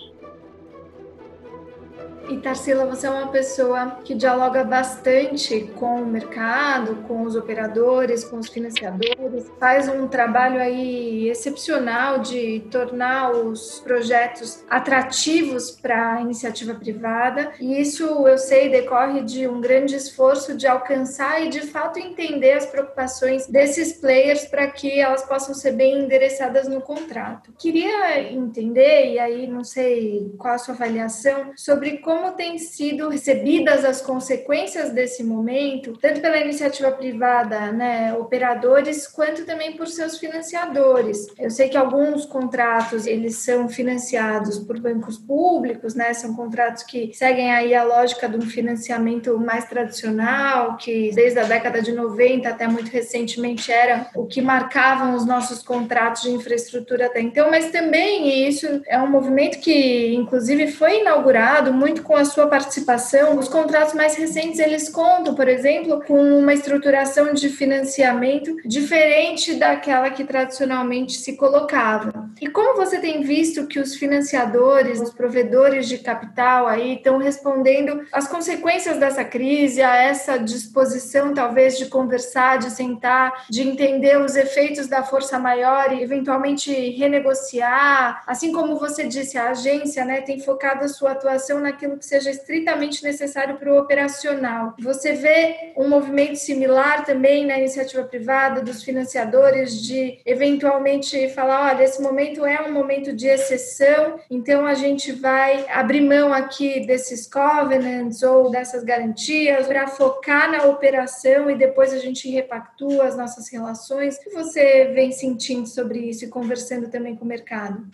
E 2.30 2.36
Tarsila, 2.36 2.86
você 2.86 3.08
é 3.08 3.10
uma 3.10 3.26
pessoa 3.26 3.98
que 4.04 4.14
dialoga 4.14 4.62
bastante 4.62 5.62
com 5.74 6.00
o 6.00 6.06
mercado, 6.06 7.02
com 7.08 7.22
os 7.22 7.34
operadores, 7.34 8.22
com 8.22 8.38
os 8.38 8.48
financiadores, 8.48 9.50
faz 9.58 9.88
um 9.88 10.06
trabalho 10.06 10.60
aí 10.60 11.28
excepcional 11.28 12.20
de 12.20 12.60
tornar 12.70 13.32
os 13.32 13.80
projetos 13.80 14.64
atrativos 14.70 15.72
para 15.72 16.14
a 16.14 16.20
iniciativa 16.20 16.72
privada. 16.72 17.50
E 17.58 17.80
isso 17.80 18.04
eu 18.04 18.38
sei 18.38 18.68
decorre 18.68 19.22
de 19.22 19.48
um 19.48 19.60
grande 19.60 19.96
esforço 19.96 20.56
de 20.56 20.68
alcançar 20.68 21.44
e 21.44 21.48
de 21.48 21.62
fato 21.62 21.98
entender 21.98 22.52
as 22.52 22.66
preocupações 22.66 23.48
desses 23.48 23.94
players 23.94 24.44
para 24.44 24.68
que 24.68 25.00
elas 25.00 25.24
possam 25.24 25.52
ser 25.52 25.72
bem 25.72 26.04
endereçadas 26.04 26.68
no 26.68 26.80
contrato. 26.80 27.52
Queria 27.58 28.22
entender, 28.32 29.14
e 29.14 29.18
aí 29.18 29.48
não 29.48 29.64
sei 29.64 30.32
qual 30.38 30.54
a 30.54 30.58
sua 30.58 30.74
avaliação, 30.74 31.50
sobre 31.56 31.98
como 31.98 32.19
como 32.20 32.32
têm 32.32 32.58
sido 32.58 33.08
recebidas 33.08 33.82
as 33.82 34.02
consequências 34.02 34.90
desse 34.90 35.24
momento, 35.24 35.96
tanto 35.98 36.20
pela 36.20 36.36
iniciativa 36.36 36.92
privada, 36.92 37.72
né, 37.72 38.12
operadores, 38.14 39.06
quanto 39.06 39.46
também 39.46 39.72
por 39.72 39.86
seus 39.86 40.18
financiadores. 40.18 41.26
Eu 41.38 41.50
sei 41.50 41.70
que 41.70 41.78
alguns 41.78 42.26
contratos 42.26 43.06
eles 43.06 43.36
são 43.36 43.68
financiados 43.68 44.58
por 44.58 44.78
bancos 44.78 45.16
públicos, 45.16 45.94
né, 45.94 46.12
são 46.12 46.34
contratos 46.34 46.82
que 46.82 47.10
seguem 47.14 47.52
aí 47.52 47.74
a 47.74 47.84
lógica 47.84 48.28
de 48.28 48.36
um 48.36 48.42
financiamento 48.42 49.38
mais 49.38 49.64
tradicional, 49.64 50.76
que 50.76 51.10
desde 51.14 51.38
a 51.38 51.44
década 51.44 51.80
de 51.80 51.92
90 51.92 52.48
até 52.48 52.68
muito 52.68 52.90
recentemente 52.90 53.72
era 53.72 54.10
o 54.14 54.26
que 54.26 54.42
marcavam 54.42 55.14
os 55.14 55.24
nossos 55.24 55.62
contratos 55.62 56.22
de 56.22 56.30
infraestrutura 56.30 57.06
até 57.06 57.20
então, 57.22 57.50
mas 57.50 57.70
também 57.70 58.46
isso 58.46 58.82
é 58.86 58.98
um 59.00 59.08
movimento 59.08 59.58
que 59.58 60.14
inclusive 60.14 60.70
foi 60.70 61.00
inaugurado 61.00 61.72
muito 61.72 61.99
com 62.02 62.16
a 62.16 62.24
sua 62.24 62.46
participação, 62.46 63.38
os 63.38 63.48
contratos 63.48 63.94
mais 63.94 64.16
recentes 64.16 64.58
eles 64.58 64.88
contam, 64.88 65.34
por 65.34 65.48
exemplo, 65.48 66.02
com 66.06 66.38
uma 66.38 66.54
estruturação 66.54 67.32
de 67.32 67.48
financiamento 67.48 68.56
diferente 68.64 69.54
daquela 69.54 70.10
que 70.10 70.24
tradicionalmente 70.24 71.12
se 71.14 71.36
colocava. 71.36 72.30
E 72.40 72.48
como 72.48 72.76
você 72.76 72.98
tem 72.98 73.22
visto 73.22 73.66
que 73.66 73.78
os 73.78 73.94
financiadores, 73.94 75.00
os 75.00 75.10
provedores 75.10 75.88
de 75.88 75.98
capital 75.98 76.66
aí 76.66 76.94
estão 76.94 77.18
respondendo 77.18 78.02
às 78.12 78.26
consequências 78.26 78.98
dessa 78.98 79.24
crise, 79.24 79.82
a 79.82 79.94
essa 79.96 80.38
disposição 80.38 81.34
talvez 81.34 81.76
de 81.76 81.86
conversar, 81.86 82.58
de 82.58 82.70
sentar, 82.70 83.44
de 83.50 83.62
entender 83.62 84.18
os 84.18 84.36
efeitos 84.36 84.86
da 84.86 85.02
força 85.02 85.38
maior 85.38 85.92
e 85.92 86.02
eventualmente 86.02 86.72
renegociar, 86.90 88.22
assim 88.26 88.52
como 88.52 88.78
você 88.78 89.06
disse, 89.06 89.36
a 89.36 89.50
agência, 89.50 90.04
né, 90.04 90.20
tem 90.20 90.40
focado 90.40 90.84
a 90.84 90.88
sua 90.88 91.12
atuação 91.12 91.60
naquilo 91.60 91.89
que 91.98 92.04
seja 92.04 92.30
estritamente 92.30 93.02
necessário 93.02 93.56
para 93.56 93.72
o 93.72 93.78
operacional. 93.78 94.74
Você 94.80 95.12
vê 95.12 95.72
um 95.76 95.88
movimento 95.88 96.36
similar 96.36 97.04
também 97.04 97.46
na 97.46 97.58
iniciativa 97.58 98.02
privada 98.04 98.62
dos 98.62 98.82
financiadores 98.82 99.80
de 99.80 100.18
eventualmente 100.24 101.28
falar, 101.30 101.72
olha, 101.72 101.84
esse 101.84 102.00
momento 102.00 102.44
é 102.44 102.60
um 102.62 102.72
momento 102.72 103.12
de 103.12 103.26
exceção, 103.26 104.18
então 104.30 104.66
a 104.66 104.74
gente 104.74 105.12
vai 105.12 105.66
abrir 105.68 106.00
mão 106.00 106.32
aqui 106.32 106.80
desses 106.86 107.26
covenants 107.26 108.22
ou 108.22 108.50
dessas 108.50 108.82
garantias 108.82 109.66
para 109.66 109.86
focar 109.86 110.50
na 110.50 110.64
operação 110.64 111.50
e 111.50 111.56
depois 111.56 111.92
a 111.92 111.98
gente 111.98 112.28
repactua 112.30 113.06
as 113.06 113.16
nossas 113.16 113.48
relações. 113.48 114.16
O 114.16 114.20
que 114.22 114.30
você 114.30 114.86
vem 114.94 115.12
sentindo 115.12 115.66
sobre 115.66 115.98
isso 115.98 116.24
e 116.24 116.28
conversando 116.28 116.88
também 116.88 117.16
com 117.16 117.24
o 117.24 117.28
mercado? 117.28 117.86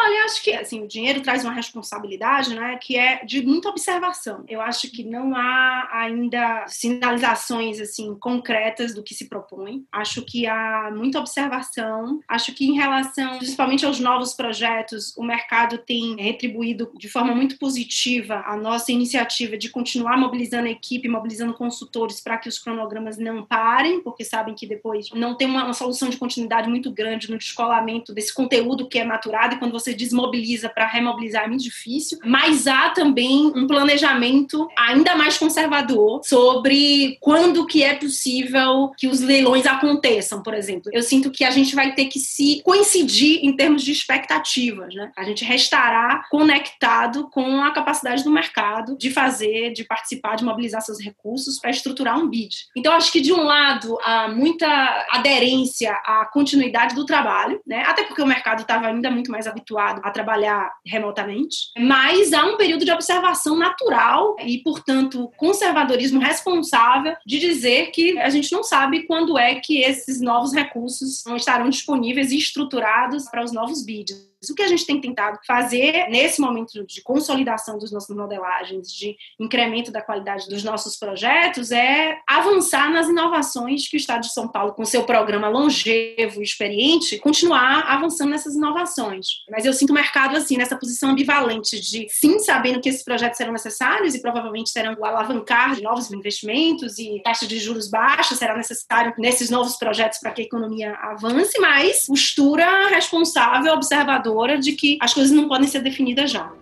Olha, 0.00 0.24
acho 0.24 0.42
que 0.42 0.52
assim, 0.52 0.82
o 0.82 0.88
dinheiro 0.88 1.20
traz 1.20 1.44
uma 1.44 1.52
responsabilidade, 1.52 2.54
né, 2.54 2.78
que 2.80 2.96
é 2.96 3.24
de 3.24 3.44
muita 3.44 3.68
observação. 3.68 4.42
Eu 4.48 4.60
acho 4.60 4.90
que 4.90 5.04
não 5.04 5.36
há 5.36 5.88
ainda 5.92 6.64
sinalizações 6.66 7.78
assim 7.78 8.14
concretas 8.14 8.94
do 8.94 9.02
que 9.02 9.14
se 9.14 9.28
propõe. 9.28 9.84
Acho 9.92 10.22
que 10.22 10.46
há 10.46 10.90
muita 10.94 11.18
observação. 11.18 12.20
Acho 12.26 12.54
que 12.54 12.64
em 12.64 12.74
relação, 12.74 13.38
principalmente 13.38 13.84
aos 13.84 14.00
novos 14.00 14.32
projetos, 14.32 15.14
o 15.16 15.22
mercado 15.22 15.76
tem 15.78 16.16
retribuído 16.16 16.90
de 16.96 17.08
forma 17.08 17.34
muito 17.34 17.58
positiva 17.58 18.42
a 18.46 18.56
nossa 18.56 18.90
iniciativa 18.90 19.58
de 19.58 19.68
continuar 19.68 20.16
mobilizando 20.16 20.68
a 20.68 20.70
equipe, 20.70 21.08
mobilizando 21.08 21.52
consultores 21.54 22.20
para 22.20 22.38
que 22.38 22.48
os 22.48 22.58
cronogramas 22.58 23.18
não 23.18 23.44
parem, 23.44 24.00
porque 24.00 24.24
sabem 24.24 24.54
que 24.54 24.66
depois 24.66 25.10
não 25.12 25.36
tem 25.36 25.46
uma, 25.46 25.64
uma 25.64 25.74
solução 25.74 26.08
de 26.08 26.16
continuidade 26.16 26.68
muito 26.68 26.90
grande 26.90 27.30
no 27.30 27.36
descolamento 27.36 28.14
desse 28.14 28.32
conteúdo 28.32 28.88
que 28.88 28.98
é 28.98 29.04
maturado 29.04 29.54
e 29.54 29.58
quando 29.58 29.72
você 29.72 29.81
desmobiliza 29.90 30.68
para 30.68 30.86
remobilizar 30.86 31.44
é 31.44 31.48
muito 31.48 31.64
difícil, 31.64 32.18
mas 32.24 32.66
há 32.66 32.90
também 32.90 33.46
um 33.54 33.66
planejamento 33.66 34.68
ainda 34.78 35.14
mais 35.14 35.38
conservador 35.38 36.20
sobre 36.24 37.16
quando 37.20 37.66
que 37.66 37.82
é 37.82 37.94
possível 37.94 38.92
que 38.96 39.08
os 39.08 39.20
leilões 39.20 39.66
aconteçam, 39.66 40.42
por 40.42 40.54
exemplo. 40.54 40.90
Eu 40.92 41.02
sinto 41.02 41.30
que 41.30 41.44
a 41.44 41.50
gente 41.50 41.74
vai 41.74 41.94
ter 41.94 42.06
que 42.06 42.18
se 42.18 42.60
coincidir 42.64 43.40
em 43.42 43.56
termos 43.56 43.82
de 43.82 43.92
expectativas, 43.92 44.94
né? 44.94 45.10
A 45.16 45.24
gente 45.24 45.44
restará 45.44 46.24
conectado 46.30 47.28
com 47.30 47.62
a 47.62 47.70
capacidade 47.72 48.22
do 48.22 48.30
mercado 48.30 48.96
de 48.96 49.10
fazer, 49.10 49.72
de 49.72 49.84
participar, 49.84 50.36
de 50.36 50.44
mobilizar 50.44 50.80
seus 50.82 51.00
recursos 51.00 51.58
para 51.58 51.70
estruturar 51.70 52.18
um 52.18 52.28
bid. 52.28 52.66
Então, 52.76 52.92
acho 52.92 53.10
que 53.10 53.20
de 53.20 53.32
um 53.32 53.42
lado 53.42 53.98
há 54.04 54.28
muita 54.28 54.66
aderência 55.10 55.92
à 56.04 56.28
continuidade 56.32 56.94
do 56.94 57.06
trabalho, 57.06 57.60
né? 57.66 57.82
Até 57.86 58.04
porque 58.04 58.22
o 58.22 58.26
mercado 58.26 58.62
estava 58.62 58.86
ainda 58.86 59.10
muito 59.10 59.30
mais 59.30 59.46
habituado 59.46 59.71
habituado 59.72 60.00
a 60.04 60.10
trabalhar 60.10 60.72
remotamente, 60.84 61.70
mas 61.78 62.32
há 62.32 62.44
um 62.44 62.56
período 62.56 62.84
de 62.84 62.92
observação 62.92 63.56
natural 63.56 64.36
e, 64.40 64.58
portanto, 64.58 65.30
conservadorismo 65.36 66.20
responsável 66.20 67.14
de 67.26 67.38
dizer 67.38 67.90
que 67.90 68.18
a 68.18 68.28
gente 68.28 68.52
não 68.52 68.62
sabe 68.62 69.04
quando 69.04 69.38
é 69.38 69.56
que 69.56 69.80
esses 69.80 70.20
novos 70.20 70.52
recursos 70.52 71.24
estarão 71.36 71.68
disponíveis 71.68 72.30
e 72.30 72.38
estruturados 72.38 73.28
para 73.30 73.42
os 73.42 73.52
novos 73.52 73.84
bids. 73.84 74.31
O 74.50 74.54
que 74.54 74.62
a 74.62 74.68
gente 74.68 74.84
tem 74.84 75.00
tentado 75.00 75.38
fazer 75.46 76.08
nesse 76.08 76.40
momento 76.40 76.84
de 76.84 77.02
consolidação 77.02 77.78
dos 77.78 77.92
nossos 77.92 78.14
modelagens, 78.14 78.92
de 78.92 79.16
incremento 79.38 79.92
da 79.92 80.02
qualidade 80.02 80.48
dos 80.48 80.64
nossos 80.64 80.96
projetos, 80.96 81.70
é 81.70 82.18
avançar 82.26 82.90
nas 82.90 83.08
inovações 83.08 83.88
que 83.88 83.96
o 83.96 83.98
Estado 83.98 84.22
de 84.22 84.32
São 84.32 84.48
Paulo, 84.48 84.72
com 84.72 84.84
seu 84.84 85.04
programa 85.04 85.48
longevo 85.48 86.40
e 86.40 86.42
experiente, 86.42 87.18
continuar 87.18 87.84
avançando 87.86 88.30
nessas 88.30 88.54
inovações. 88.54 89.42
Mas 89.50 89.64
eu 89.64 89.72
sinto 89.72 89.90
o 89.90 89.94
mercado 89.94 90.36
assim, 90.36 90.56
nessa 90.56 90.76
posição 90.76 91.10
ambivalente 91.10 91.80
de 91.80 92.08
sim, 92.10 92.38
sabendo 92.40 92.80
que 92.80 92.88
esses 92.88 93.04
projetos 93.04 93.36
serão 93.36 93.52
necessários 93.52 94.14
e 94.14 94.20
provavelmente 94.20 94.70
serão 94.70 94.96
o 94.98 95.04
alavancar 95.04 95.74
de 95.74 95.82
novos 95.82 96.10
investimentos 96.10 96.98
e 96.98 97.20
taxa 97.22 97.46
de 97.46 97.58
juros 97.58 97.88
baixa 97.88 98.34
será 98.34 98.56
necessário 98.56 99.14
nesses 99.18 99.50
novos 99.50 99.76
projetos 99.76 100.18
para 100.18 100.30
que 100.30 100.42
a 100.42 100.44
economia 100.44 100.94
avance, 100.94 101.58
mas 101.60 102.06
postura 102.06 102.88
responsável, 102.88 103.72
observador 103.74 104.31
de 104.58 104.72
que 104.72 104.98
as 105.00 105.14
coisas 105.14 105.32
não 105.32 105.48
podem 105.48 105.68
ser 105.68 105.80
definidas 105.80 106.30
já. 106.30 106.52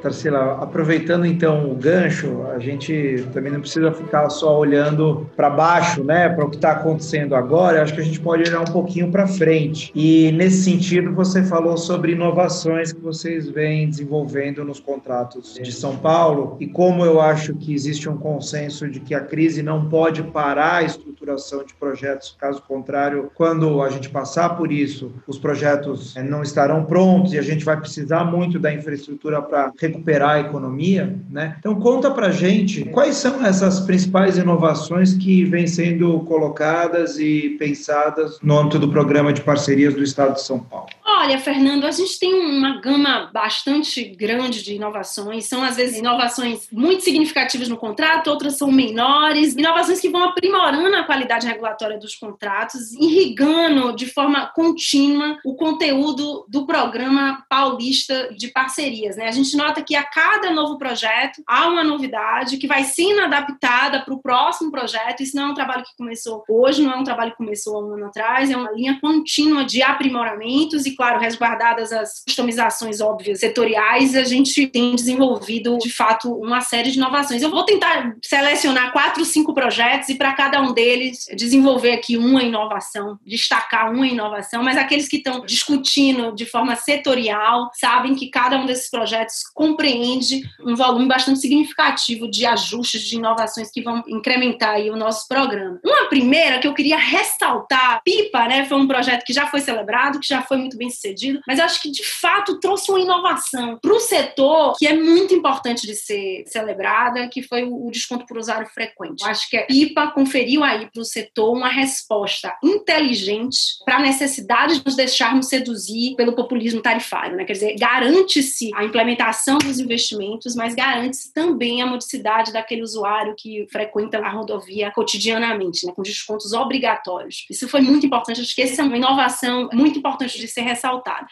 Tarsila, 0.00 0.58
aproveitando 0.60 1.26
então 1.26 1.70
o 1.70 1.74
gancho, 1.74 2.44
a 2.54 2.58
gente 2.58 3.24
também 3.32 3.52
não 3.52 3.60
precisa 3.60 3.92
ficar 3.92 4.28
só 4.30 4.58
olhando 4.58 5.28
para 5.36 5.50
baixo, 5.50 6.02
né, 6.02 6.28
para 6.28 6.44
o 6.44 6.50
que 6.50 6.56
está 6.56 6.72
acontecendo 6.72 7.34
agora. 7.34 7.82
Acho 7.82 7.94
que 7.94 8.00
a 8.00 8.04
gente 8.04 8.20
pode 8.20 8.48
olhar 8.48 8.60
um 8.60 8.72
pouquinho 8.72 9.10
para 9.10 9.26
frente. 9.26 9.90
E 9.94 10.32
nesse 10.32 10.64
sentido, 10.64 11.12
você 11.12 11.42
falou 11.42 11.76
sobre 11.76 12.12
inovações 12.12 12.92
que 12.92 13.00
vocês 13.00 13.48
vêm 13.48 13.88
desenvolvendo 13.88 14.64
nos 14.64 14.80
contratos 14.80 15.54
de 15.54 15.72
São 15.72 15.96
Paulo 15.96 16.56
e 16.60 16.66
como 16.66 17.04
eu 17.04 17.20
acho 17.20 17.54
que 17.54 17.74
existe 17.74 18.08
um 18.08 18.16
consenso 18.16 18.88
de 18.88 19.00
que 19.00 19.14
a 19.14 19.20
crise 19.20 19.62
não 19.62 19.88
pode 19.88 20.22
parar 20.22 20.76
a 20.76 20.82
estruturação 20.82 21.64
de 21.64 21.74
projetos. 21.74 22.36
Caso 22.38 22.62
contrário, 22.62 23.30
quando 23.34 23.82
a 23.82 23.90
gente 23.90 24.08
passar 24.08 24.56
por 24.56 24.72
isso, 24.72 25.12
os 25.26 25.38
projetos 25.38 26.16
eh, 26.16 26.22
não 26.22 26.42
estarão 26.42 26.84
prontos 26.84 27.32
e 27.32 27.38
a 27.38 27.42
gente 27.42 27.64
vai 27.64 27.76
precisar 27.78 28.24
muito 28.24 28.58
da 28.58 28.72
infraestrutura 28.72 29.42
para 29.42 29.70
recuperar 29.90 30.30
a 30.30 30.40
economia, 30.40 31.18
né? 31.28 31.56
Então 31.58 31.74
conta 31.74 32.10
para 32.10 32.30
gente 32.30 32.84
quais 32.86 33.16
são 33.16 33.44
essas 33.44 33.80
principais 33.80 34.38
inovações 34.38 35.14
que 35.14 35.44
vêm 35.44 35.66
sendo 35.66 36.20
colocadas 36.20 37.18
e 37.18 37.56
pensadas 37.58 38.38
no 38.42 38.58
âmbito 38.58 38.78
do 38.78 38.88
programa 38.88 39.32
de 39.32 39.40
parcerias 39.40 39.94
do 39.94 40.02
Estado 40.02 40.34
de 40.34 40.42
São 40.42 40.58
Paulo. 40.58 40.88
Olha, 41.22 41.38
Fernando, 41.38 41.84
a 41.84 41.90
gente 41.90 42.18
tem 42.18 42.32
uma 42.32 42.80
gama 42.80 43.28
bastante 43.30 44.02
grande 44.04 44.64
de 44.64 44.76
inovações. 44.76 45.44
São, 45.44 45.62
às 45.62 45.76
vezes, 45.76 45.98
inovações 45.98 46.66
muito 46.72 47.04
significativas 47.04 47.68
no 47.68 47.76
contrato, 47.76 48.30
outras 48.30 48.56
são 48.56 48.72
menores. 48.72 49.54
Inovações 49.54 50.00
que 50.00 50.08
vão 50.08 50.24
aprimorando 50.24 50.96
a 50.96 51.04
qualidade 51.04 51.46
regulatória 51.46 51.98
dos 51.98 52.14
contratos, 52.14 52.94
irrigando 52.94 53.94
de 53.94 54.06
forma 54.06 54.46
contínua 54.46 55.36
o 55.44 55.54
conteúdo 55.54 56.46
do 56.48 56.64
programa 56.64 57.44
paulista 57.50 58.34
de 58.34 58.48
parcerias. 58.48 59.16
Né? 59.16 59.28
A 59.28 59.32
gente 59.32 59.54
nota 59.58 59.82
que 59.82 59.94
a 59.94 60.02
cada 60.02 60.50
novo 60.50 60.78
projeto 60.78 61.42
há 61.46 61.68
uma 61.68 61.84
novidade 61.84 62.56
que 62.56 62.66
vai 62.66 62.82
sendo 62.84 63.20
adaptada 63.20 64.00
para 64.00 64.14
o 64.14 64.22
próximo 64.22 64.70
projeto. 64.70 65.22
Isso 65.22 65.36
não 65.36 65.48
é 65.48 65.50
um 65.50 65.54
trabalho 65.54 65.84
que 65.84 65.94
começou 65.98 66.42
hoje, 66.48 66.80
não 66.80 66.94
é 66.94 66.96
um 66.96 67.04
trabalho 67.04 67.32
que 67.32 67.36
começou 67.36 67.76
há 67.76 67.86
um 67.86 67.92
ano 67.92 68.06
atrás, 68.06 68.50
é 68.50 68.56
uma 68.56 68.72
linha 68.72 68.98
contínua 69.02 69.66
de 69.66 69.82
aprimoramentos 69.82 70.86
e, 70.86 70.96
claro, 70.96 71.09
resguardadas 71.18 71.92
as 71.92 72.22
customizações 72.24 73.00
óbvias 73.00 73.40
setoriais, 73.40 74.14
a 74.14 74.24
gente 74.24 74.66
tem 74.66 74.94
desenvolvido, 74.94 75.78
de 75.78 75.90
fato, 75.90 76.32
uma 76.32 76.60
série 76.60 76.90
de 76.90 76.98
inovações. 76.98 77.42
Eu 77.42 77.50
vou 77.50 77.64
tentar 77.64 78.14
selecionar 78.24 78.92
quatro, 78.92 79.24
cinco 79.24 79.54
projetos 79.54 80.08
e, 80.08 80.14
para 80.14 80.32
cada 80.32 80.60
um 80.60 80.72
deles, 80.72 81.26
desenvolver 81.34 81.92
aqui 81.92 82.16
uma 82.16 82.42
inovação, 82.42 83.18
destacar 83.26 83.92
uma 83.92 84.06
inovação, 84.06 84.62
mas 84.62 84.76
aqueles 84.76 85.08
que 85.08 85.16
estão 85.16 85.44
discutindo 85.44 86.34
de 86.34 86.46
forma 86.46 86.76
setorial 86.76 87.70
sabem 87.74 88.14
que 88.14 88.28
cada 88.28 88.58
um 88.58 88.66
desses 88.66 88.90
projetos 88.90 89.42
compreende 89.54 90.42
um 90.64 90.74
volume 90.74 91.06
bastante 91.06 91.40
significativo 91.40 92.30
de 92.30 92.46
ajustes, 92.46 93.02
de 93.02 93.16
inovações 93.16 93.70
que 93.70 93.82
vão 93.82 94.02
incrementar 94.06 94.70
aí 94.70 94.90
o 94.90 94.96
nosso 94.96 95.26
programa. 95.28 95.80
Uma 95.84 96.08
primeira 96.08 96.58
que 96.58 96.66
eu 96.66 96.74
queria 96.74 96.98
ressaltar, 96.98 98.00
PIPA, 98.04 98.48
né, 98.48 98.64
foi 98.64 98.78
um 98.78 98.86
projeto 98.86 99.24
que 99.24 99.32
já 99.32 99.46
foi 99.46 99.60
celebrado, 99.60 100.20
que 100.20 100.28
já 100.28 100.42
foi 100.42 100.56
muito 100.56 100.76
bem 100.76 100.90
sucedido, 101.00 101.40
mas 101.46 101.58
acho 101.58 101.80
que 101.80 101.90
de 101.90 102.04
fato 102.04 102.60
trouxe 102.60 102.90
uma 102.90 103.00
inovação 103.00 103.78
para 103.80 103.92
o 103.92 104.00
setor 104.00 104.74
que 104.78 104.86
é 104.86 104.94
muito 104.94 105.34
importante 105.34 105.86
de 105.86 105.94
ser 105.94 106.44
celebrada, 106.46 107.28
que 107.28 107.42
foi 107.42 107.64
o 107.64 107.90
desconto 107.90 108.26
por 108.26 108.36
usuário 108.36 108.68
frequente. 108.68 109.24
Acho 109.24 109.48
que 109.48 109.56
a 109.56 109.66
PIPA 109.66 110.08
conferiu 110.08 110.62
aí 110.62 110.88
para 110.90 111.00
o 111.00 111.04
setor 111.04 111.52
uma 111.52 111.68
resposta 111.68 112.56
inteligente 112.62 113.58
para 113.84 113.96
a 113.96 114.00
necessidade 114.00 114.78
de 114.78 114.84
nos 114.84 114.96
deixarmos 114.96 115.48
seduzir 115.48 116.14
pelo 116.16 116.34
populismo 116.34 116.82
tarifário, 116.82 117.36
né? 117.36 117.44
Quer 117.44 117.54
dizer, 117.54 117.76
garante-se 117.78 118.70
a 118.74 118.84
implementação 118.84 119.58
dos 119.58 119.78
investimentos, 119.78 120.54
mas 120.54 120.74
garante-se 120.74 121.32
também 121.32 121.82
a 121.82 121.86
modicidade 121.86 122.52
daquele 122.52 122.82
usuário 122.82 123.34
que 123.36 123.66
frequenta 123.70 124.18
a 124.18 124.30
rodovia 124.30 124.90
cotidianamente, 124.90 125.86
né? 125.86 125.92
Com 125.94 126.02
descontos 126.02 126.52
obrigatórios. 126.52 127.46
Isso 127.50 127.68
foi 127.68 127.80
muito 127.80 128.04
importante, 128.06 128.40
acho 128.40 128.54
que 128.54 128.62
essa 128.62 128.82
é 128.82 128.84
uma 128.84 128.96
inovação 128.96 129.68
muito 129.72 129.98
importante 129.98 130.38
de 130.38 130.48
ser 130.48 130.62
ressaltada. 130.62 130.89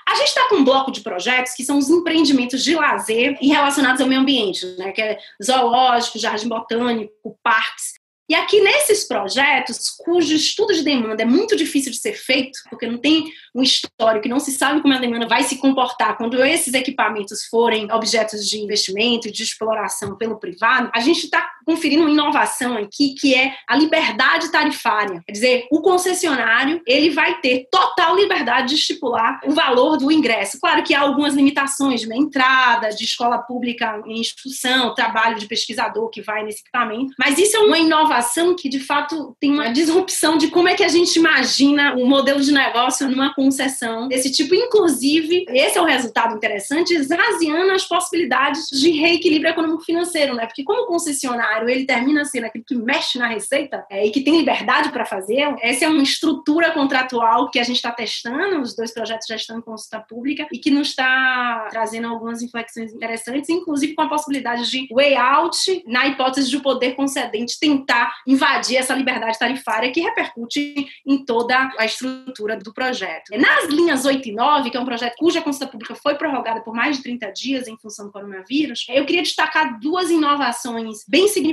A 0.09 0.15
gente 0.15 0.29
está 0.29 0.49
com 0.49 0.57
um 0.57 0.65
bloco 0.65 0.91
de 0.91 1.01
projetos 1.01 1.55
que 1.55 1.65
são 1.65 1.79
os 1.79 1.91
empreendimentos 1.91 2.63
de 2.63 2.75
lazer 2.75 3.37
e 3.41 3.49
relacionados 3.49 4.01
ao 4.01 4.07
meio 4.07 4.21
ambiente, 4.21 4.65
né? 4.79 4.93
Que 4.93 5.03
é 5.03 5.19
zoológico, 5.43 6.19
jardim 6.19 6.49
botânico, 6.49 7.39
parques. 7.43 7.99
E 8.31 8.35
aqui 8.35 8.61
nesses 8.61 9.09
projetos, 9.09 9.89
cujo 9.89 10.35
estudo 10.35 10.75
de 10.75 10.83
demanda 10.83 11.23
é 11.23 11.25
muito 11.25 11.57
difícil 11.57 11.91
de 11.91 11.97
ser 11.97 12.13
feito, 12.13 12.59
porque 12.69 12.87
não 12.87 12.99
tem 12.99 13.25
um 13.55 13.63
histórico, 13.63 14.29
não 14.29 14.39
se 14.39 14.53
sabe 14.53 14.83
como 14.83 14.93
a 14.93 14.99
demanda 14.99 15.27
vai 15.27 15.45
se 15.45 15.57
comportar 15.57 16.19
quando 16.19 16.45
esses 16.45 16.75
equipamentos 16.75 17.47
forem 17.47 17.91
objetos 17.91 18.47
de 18.47 18.59
investimento 18.59 19.33
de 19.33 19.43
exploração 19.43 20.15
pelo 20.19 20.39
privado, 20.39 20.91
a 20.95 21.01
gente 21.01 21.25
está 21.25 21.51
conferindo 21.69 22.05
uma 22.05 22.11
inovação 22.11 22.79
aqui 22.79 23.11
que 23.11 23.35
é 23.35 23.53
a 23.69 23.77
liberdade 23.77 24.51
tarifária. 24.51 25.23
Quer 25.27 25.33
dizer, 25.33 25.67
o 25.71 25.83
concessionário 25.83 26.81
ele 26.87 27.11
vai 27.11 27.43
ter 27.43 27.69
total 27.71 28.17
liberdade 28.17 28.69
de 28.69 28.77
estipular 28.77 29.39
o 29.45 29.53
valor 29.53 29.99
do 29.99 30.11
ingresso. 30.11 30.59
Claro 30.59 30.83
que 30.83 30.95
há 30.95 31.01
algumas 31.01 31.35
limitações 31.35 32.01
de 32.01 32.15
entrada, 32.15 32.89
de 32.89 33.05
escola 33.05 33.37
pública 33.37 34.03
em 34.07 34.19
instituição, 34.19 34.95
trabalho 34.95 35.39
de 35.39 35.47
pesquisador 35.47 36.09
que 36.09 36.23
vai 36.23 36.43
nesse 36.43 36.63
equipamento, 36.63 37.13
mas 37.19 37.37
isso 37.37 37.59
é 37.59 37.61
uma 37.61 37.79
inovação 37.79 38.57
que, 38.57 38.71
de 38.71 38.81
fato, 38.81 39.37
tem 39.39 39.53
uma 39.53 39.69
disrupção 39.69 40.39
de 40.39 40.49
como 40.49 40.69
é 40.69 40.75
que 40.75 40.83
a 40.83 40.89
gente 40.89 41.19
imagina 41.19 41.97
o 41.97 42.05
um 42.05 42.09
modelo 42.09 42.41
de 42.41 42.51
negócio 42.51 43.11
numa 43.11 43.35
concessão 43.35 44.09
desse 44.09 44.33
tipo. 44.33 44.55
Inclusive, 44.55 45.45
esse 45.51 45.77
é 45.77 45.83
o 45.83 45.85
resultado 45.85 46.35
interessante, 46.35 46.95
esvaziando 46.95 47.73
as 47.73 47.85
possibilidades 47.85 48.71
de 48.71 48.91
reequilíbrio 48.93 49.51
econômico-financeiro, 49.51 50.35
né? 50.35 50.47
Porque 50.47 50.65
como 50.65 50.87
concessionário, 50.87 51.58
ele 51.67 51.87
termina 51.87 52.25
sendo 52.25 52.45
aquele 52.45 52.65
que 52.65 52.75
mexe 52.75 53.19
na 53.19 53.27
receita 53.27 53.87
é, 53.91 54.07
e 54.07 54.11
que 54.11 54.21
tem 54.21 54.39
liberdade 54.39 54.91
para 54.91 55.07
fazer, 55.07 55.57
essa 55.61 55.85
é 55.85 55.89
uma 55.89 56.03
estrutura 56.03 56.73
contratual 56.73 57.51
que 57.51 57.59
a 57.59 57.63
gente 57.63 57.77
está 57.77 57.91
testando, 57.91 58.61
os 58.61 58.77
dois 58.77 58.93
projetos 58.93 59.27
já 59.27 59.37
estão 59.37 59.59
em 59.59 59.63
consulta 59.63 60.01
pública 60.01 60.47
e 60.53 60.59
que 60.59 60.71
nos 60.71 60.89
está 60.89 61.69
trazendo 61.71 62.09
algumas 62.09 62.43
inflexões 62.43 62.93
interessantes, 62.93 63.49
inclusive 63.49 63.95
com 63.95 64.03
a 64.03 64.09
possibilidade 64.09 64.71
de 64.71 64.87
way 64.93 65.17
out 65.17 65.57
na 65.87 66.07
hipótese 66.07 66.51
de 66.51 66.57
o 66.57 66.63
poder 66.63 66.95
concedente 66.95 67.59
tentar 67.59 68.15
invadir 68.27 68.77
essa 68.77 68.95
liberdade 68.95 69.39
tarifária 69.39 69.91
que 69.91 70.01
repercute 70.01 70.87
em 71.07 71.25
toda 71.25 71.71
a 71.79 71.85
estrutura 71.85 72.57
do 72.57 72.73
projeto. 72.73 73.31
Nas 73.39 73.67
linhas 73.67 74.05
8 74.05 74.29
e 74.29 74.33
9, 74.33 74.71
que 74.71 74.77
é 74.77 74.81
um 74.81 74.85
projeto 74.85 75.15
cuja 75.17 75.41
consulta 75.41 75.67
pública 75.67 75.95
foi 75.95 76.15
prorrogada 76.15 76.61
por 76.61 76.75
mais 76.75 76.97
de 76.97 77.03
30 77.03 77.31
dias 77.33 77.69
em 77.69 77.77
função 77.77 78.07
do 78.07 78.13
coronavírus, 78.13 78.87
eu 78.89 79.05
queria 79.05 79.23
destacar 79.23 79.79
duas 79.81 80.11
inovações 80.11 81.05
bem 81.09 81.29
significativas 81.29 81.48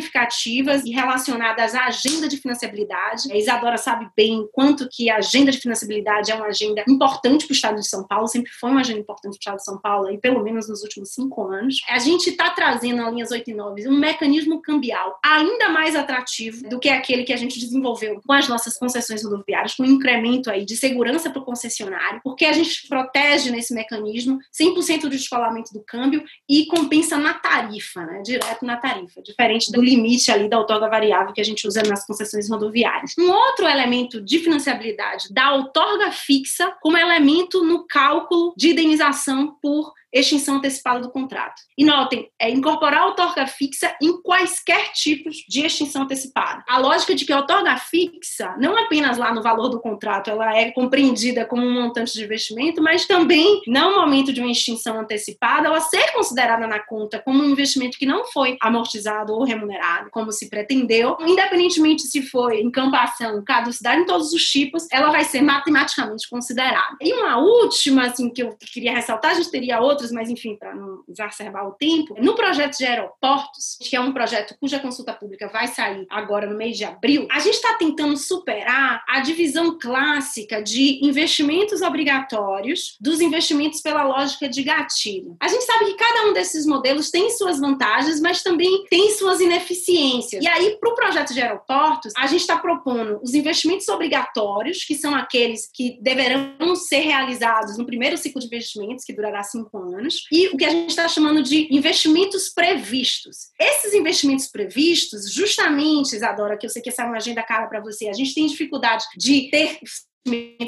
e 0.85 0.91
relacionadas 0.91 1.75
à 1.75 1.85
agenda 1.85 2.27
de 2.27 2.37
financiabilidade. 2.37 3.31
A 3.31 3.37
Isadora 3.37 3.77
sabe 3.77 4.07
bem 4.15 4.47
quanto 4.51 4.87
que 4.89 5.09
a 5.09 5.17
agenda 5.17 5.51
de 5.51 5.59
financiabilidade 5.59 6.31
é 6.31 6.35
uma 6.35 6.47
agenda 6.47 6.83
importante 6.87 7.45
para 7.45 7.53
o 7.53 7.55
Estado 7.55 7.79
de 7.79 7.87
São 7.87 8.05
Paulo, 8.05 8.27
sempre 8.27 8.51
foi 8.51 8.69
uma 8.69 8.81
agenda 8.81 8.99
importante 8.99 9.33
para 9.33 9.37
o 9.37 9.39
Estado 9.39 9.57
de 9.57 9.63
São 9.63 9.79
Paulo, 9.79 10.11
e 10.11 10.17
pelo 10.17 10.43
menos 10.43 10.67
nos 10.67 10.81
últimos 10.83 11.13
cinco 11.13 11.47
anos. 11.47 11.81
A 11.89 11.99
gente 11.99 12.29
está 12.29 12.49
trazendo 12.49 12.97
nas 12.97 13.13
linhas 13.13 13.31
8 13.31 13.49
e 13.49 13.53
9 13.53 13.87
um 13.87 13.99
mecanismo 13.99 14.61
cambial 14.61 15.19
ainda 15.23 15.69
mais 15.69 15.95
atrativo 15.95 16.67
do 16.69 16.79
que 16.79 16.89
aquele 16.89 17.23
que 17.23 17.33
a 17.33 17.37
gente 17.37 17.59
desenvolveu 17.59 18.21
com 18.25 18.33
as 18.33 18.47
nossas 18.47 18.77
concessões 18.77 19.23
rodoviárias, 19.23 19.75
com 19.75 19.83
um 19.83 19.87
incremento 19.87 20.49
aí 20.49 20.65
de 20.65 20.75
segurança 20.75 21.29
para 21.29 21.41
o 21.41 21.45
concessionário, 21.45 22.21
porque 22.23 22.45
a 22.45 22.53
gente 22.53 22.87
protege 22.87 23.51
nesse 23.51 23.73
mecanismo 23.73 24.39
100% 24.59 25.01
do 25.01 25.09
descolamento 25.09 25.73
do 25.73 25.81
câmbio 25.81 26.23
e 26.47 26.65
compensa 26.65 27.17
na 27.17 27.33
tarifa, 27.33 28.05
né, 28.05 28.21
direto 28.21 28.65
na 28.65 28.77
tarifa, 28.77 29.21
diferente 29.21 29.71
do 29.71 29.81
limite 29.85 30.31
ali 30.31 30.49
da 30.49 30.57
outorga 30.57 30.89
variável 30.89 31.33
que 31.33 31.41
a 31.41 31.45
gente 31.45 31.67
usa 31.67 31.83
nas 31.83 32.05
concessões 32.05 32.49
rodoviárias. 32.49 33.13
Um 33.17 33.29
outro 33.29 33.67
elemento 33.67 34.21
de 34.21 34.39
financiabilidade 34.39 35.31
da 35.31 35.53
outorga 35.53 36.11
fixa 36.11 36.75
como 36.81 36.97
elemento 36.97 37.63
no 37.63 37.85
cálculo 37.87 38.53
de 38.57 38.71
indenização 38.71 39.55
por 39.61 39.93
extinção 40.19 40.55
antecipada 40.55 41.01
do 41.01 41.11
contrato. 41.11 41.61
E 41.77 41.83
notem, 41.83 42.29
é 42.39 42.49
incorporar 42.49 43.01
a 43.01 43.05
outorga 43.07 43.45
fixa 43.47 43.95
em 44.01 44.21
quaisquer 44.21 44.91
tipos 44.93 45.37
de 45.47 45.65
extinção 45.65 46.03
antecipada. 46.03 46.63
A 46.67 46.77
lógica 46.77 47.13
de 47.13 47.25
que 47.25 47.33
a 47.33 47.37
outorga 47.37 47.75
fixa, 47.77 48.55
não 48.57 48.77
apenas 48.77 49.17
lá 49.17 49.33
no 49.33 49.41
valor 49.41 49.69
do 49.69 49.79
contrato, 49.79 50.29
ela 50.29 50.55
é 50.55 50.71
compreendida 50.71 51.45
como 51.45 51.65
um 51.65 51.73
montante 51.73 52.13
de 52.13 52.23
investimento, 52.23 52.81
mas 52.81 53.05
também, 53.05 53.61
no 53.67 53.95
momento 53.95 54.31
de 54.31 54.39
uma 54.39 54.51
extinção 54.51 54.99
antecipada, 54.99 55.67
ela 55.67 55.81
ser 55.81 56.13
considerada 56.13 56.65
na 56.65 56.79
conta 56.79 57.19
como 57.19 57.43
um 57.43 57.49
investimento 57.49 57.97
que 57.97 58.05
não 58.05 58.25
foi 58.25 58.57
amortizado 58.61 59.33
ou 59.33 59.43
remunerado, 59.43 60.09
como 60.11 60.31
se 60.31 60.49
pretendeu, 60.49 61.17
independentemente 61.21 62.03
se 62.03 62.21
foi 62.21 62.61
encampação, 62.61 63.43
caducidade 63.43 64.01
em 64.01 64.05
todos 64.05 64.31
os 64.33 64.43
tipos, 64.45 64.87
ela 64.91 65.11
vai 65.11 65.23
ser 65.23 65.41
matematicamente 65.41 66.29
considerada. 66.29 66.95
E 67.01 67.13
uma 67.13 67.37
última, 67.37 68.05
assim, 68.07 68.29
que 68.29 68.43
eu 68.43 68.55
queria 68.59 68.93
ressaltar, 68.93 69.31
a 69.31 69.35
gente 69.35 69.51
teria 69.51 69.79
outras 69.79 70.04
outros, 70.05 70.11
mas 70.11 70.29
enfim, 70.29 70.55
para 70.55 70.73
não 70.75 71.03
exacerbar 71.07 71.67
o 71.67 71.71
tempo, 71.71 72.15
no 72.19 72.35
projeto 72.35 72.77
de 72.77 72.85
aeroportos, 72.85 73.77
que 73.81 73.95
é 73.95 73.99
um 73.99 74.13
projeto 74.13 74.55
cuja 74.59 74.79
consulta 74.79 75.13
pública 75.13 75.47
vai 75.47 75.67
sair 75.67 76.05
agora 76.09 76.47
no 76.47 76.57
mês 76.57 76.77
de 76.77 76.85
abril, 76.85 77.27
a 77.31 77.39
gente 77.39 77.55
está 77.55 77.73
tentando 77.75 78.15
superar 78.17 79.03
a 79.07 79.19
divisão 79.19 79.77
clássica 79.79 80.61
de 80.61 81.05
investimentos 81.05 81.81
obrigatórios 81.81 82.97
dos 82.99 83.21
investimentos 83.21 83.81
pela 83.81 84.03
lógica 84.03 84.47
de 84.47 84.63
gatilho. 84.63 85.35
A 85.39 85.47
gente 85.47 85.63
sabe 85.63 85.85
que 85.85 85.95
cada 85.95 86.29
um 86.29 86.33
desses 86.33 86.65
modelos 86.65 87.09
tem 87.09 87.29
suas 87.31 87.59
vantagens, 87.59 88.19
mas 88.19 88.43
também 88.43 88.85
tem 88.89 89.11
suas 89.11 89.39
ineficiências. 89.39 90.43
E 90.43 90.47
aí, 90.47 90.77
para 90.79 90.91
o 90.91 90.95
projeto 90.95 91.33
de 91.33 91.41
aeroportos, 91.41 92.13
a 92.17 92.27
gente 92.27 92.41
está 92.41 92.57
propondo 92.57 93.19
os 93.23 93.33
investimentos 93.33 93.87
obrigatórios, 93.89 94.83
que 94.83 94.95
são 94.95 95.15
aqueles 95.15 95.69
que 95.71 95.97
deverão 96.01 96.75
ser 96.75 96.99
realizados 96.99 97.77
no 97.77 97.85
primeiro 97.85 98.17
ciclo 98.17 98.39
de 98.39 98.47
investimentos, 98.47 99.05
que 99.05 99.13
durará 99.13 99.43
cinco 99.43 99.77
anos 99.77 99.94
anos, 99.97 100.25
e 100.31 100.47
o 100.49 100.57
que 100.57 100.65
a 100.65 100.69
gente 100.69 100.89
está 100.89 101.07
chamando 101.07 101.41
de 101.41 101.67
investimentos 101.73 102.49
previstos. 102.49 103.49
Esses 103.59 103.93
investimentos 103.93 104.47
previstos, 104.47 105.31
justamente, 105.31 106.15
Isadora, 106.15 106.57
que 106.57 106.65
eu 106.65 106.69
sei 106.69 106.81
que 106.81 106.89
essa 106.89 107.03
é 107.03 107.05
uma 107.05 107.17
agenda 107.17 107.43
cara 107.43 107.67
para 107.67 107.81
você, 107.81 108.07
a 108.07 108.13
gente 108.13 108.33
tem 108.33 108.47
dificuldade 108.47 109.05
de 109.17 109.49
ter 109.49 109.79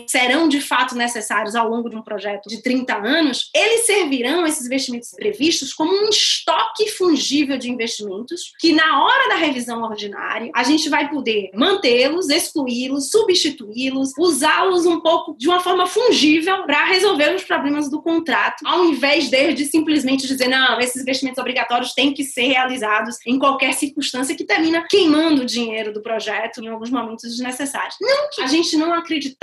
serão 0.08 0.48
de 0.48 0.62
fato 0.62 0.96
necessários 0.96 1.56
ao 1.56 1.67
longo 1.67 1.89
de 1.89 1.96
um 1.96 2.02
projeto 2.02 2.48
de 2.48 2.62
30 2.62 2.96
anos, 2.96 3.50
eles 3.54 3.86
servirão, 3.86 4.46
esses 4.46 4.65
investimentos 4.65 5.12
previstos, 5.12 5.74
como 5.74 5.91
um 5.91 6.10
estoque 6.10 6.89
fungível 6.91 7.58
de 7.58 7.70
investimentos 7.70 8.54
que, 8.60 8.74
na 8.74 9.04
hora 9.04 9.30
da 9.30 9.36
revisão 9.36 9.82
ordinária, 9.84 10.52
a 10.56 10.63
gente 10.63 10.89
vai 10.89 11.10
poder 11.10 11.50
mantê-los, 11.54 12.30
excluí-los, 12.30 13.10
substituí-los, 13.10 14.13
usá-los 14.17 14.86
um 14.86 15.00
pouco 15.00 15.36
de 15.38 15.48
uma 15.48 15.60
forma 15.60 15.88
fungível 15.88 16.63
para 16.65 16.86
resolver 16.86 17.36
os 17.36 17.43
problemas 17.43 17.89
do 17.89 18.02
contrato, 18.02 18.65
ao 18.65 18.86
invés 18.86 19.30
de, 19.30 19.54
de 19.54 19.65
simplesmente 19.65 20.28
dizer, 20.28 20.48
não, 20.48 20.80
esses 20.80 21.02
investimentos 21.02 21.39
obrigatórios 21.39 21.93
têm 21.93 22.13
que 22.13 22.24
ser 22.24 22.48
realizados 22.48 23.17
em 23.26 23.39
qualquer 23.39 23.74
circunstância 23.74 24.36
que 24.36 24.43
termina 24.43 24.86
queimando 24.88 25.41
o 25.41 25.46
dinheiro 25.46 25.91
do 25.93 26.02
projeto 26.02 26.62
em 26.63 26.67
alguns 26.67 26.89
momentos 26.89 27.24
desnecessários. 27.24 27.96
Não 28.00 28.30
que 28.30 28.41
a 28.41 28.48
gente 28.48 28.78
não 28.78 28.93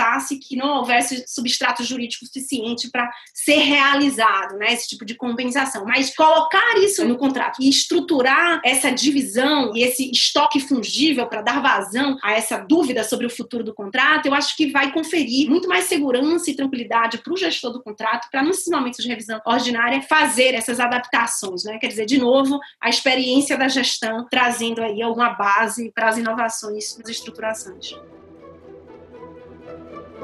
acreditasse 0.04 0.38
que 0.38 0.56
não 0.56 0.78
houvesse 0.78 1.24
substrato 1.26 1.82
jurídico 1.82 2.26
suficiente 2.26 2.90
para 2.90 3.10
ser 3.32 3.56
realizado, 3.56 4.56
né, 4.56 4.72
esse 4.72 4.88
tipo 4.88 5.04
de 5.04 5.14
compensação, 5.14 5.84
mas 5.84 6.14
colocar 6.14 6.76
isso 6.78 7.04
no 7.04 7.16
contrato 7.16 7.60
e 7.60 7.68
estruturar 7.68 8.60
essa 8.64 8.90
divisão 8.90 9.74
e 9.74 9.82
esse 9.82 10.10
estoque 10.10 10.60
fungível 10.60 11.26
para 11.26 11.42
dar 11.42 11.62
vazão 11.62 12.18
a 12.22 12.32
essa 12.32 12.58
dúvida 12.58 13.02
sobre 13.02 13.26
o 13.26 13.30
futuro 13.30 13.64
do 13.64 13.74
contrato, 13.74 14.26
eu 14.26 14.34
acho 14.34 14.56
que 14.56 14.70
vai 14.70 14.92
conferir 14.92 15.48
muito 15.48 15.68
mais 15.68 15.84
segurança 15.84 16.50
e 16.50 16.56
tranquilidade 16.56 17.18
para 17.18 17.32
o 17.32 17.36
gestor 17.36 17.72
do 17.72 17.82
contrato 17.82 18.28
para 18.30 18.42
nesses 18.42 18.68
momentos 18.68 19.02
de 19.02 19.08
revisão 19.08 19.40
ordinária 19.46 20.02
fazer 20.02 20.54
essas 20.54 20.78
adaptações, 20.78 21.64
né? 21.64 21.78
Quer 21.78 21.88
dizer, 21.88 22.06
de 22.06 22.18
novo, 22.18 22.58
a 22.80 22.88
experiência 22.88 23.56
da 23.56 23.68
gestão 23.68 24.26
trazendo 24.30 24.82
aí 24.82 25.02
alguma 25.02 25.30
base 25.30 25.90
para 25.94 26.08
as 26.08 26.18
inovações 26.18 26.96
nas 26.98 27.08
estruturações. 27.08 27.94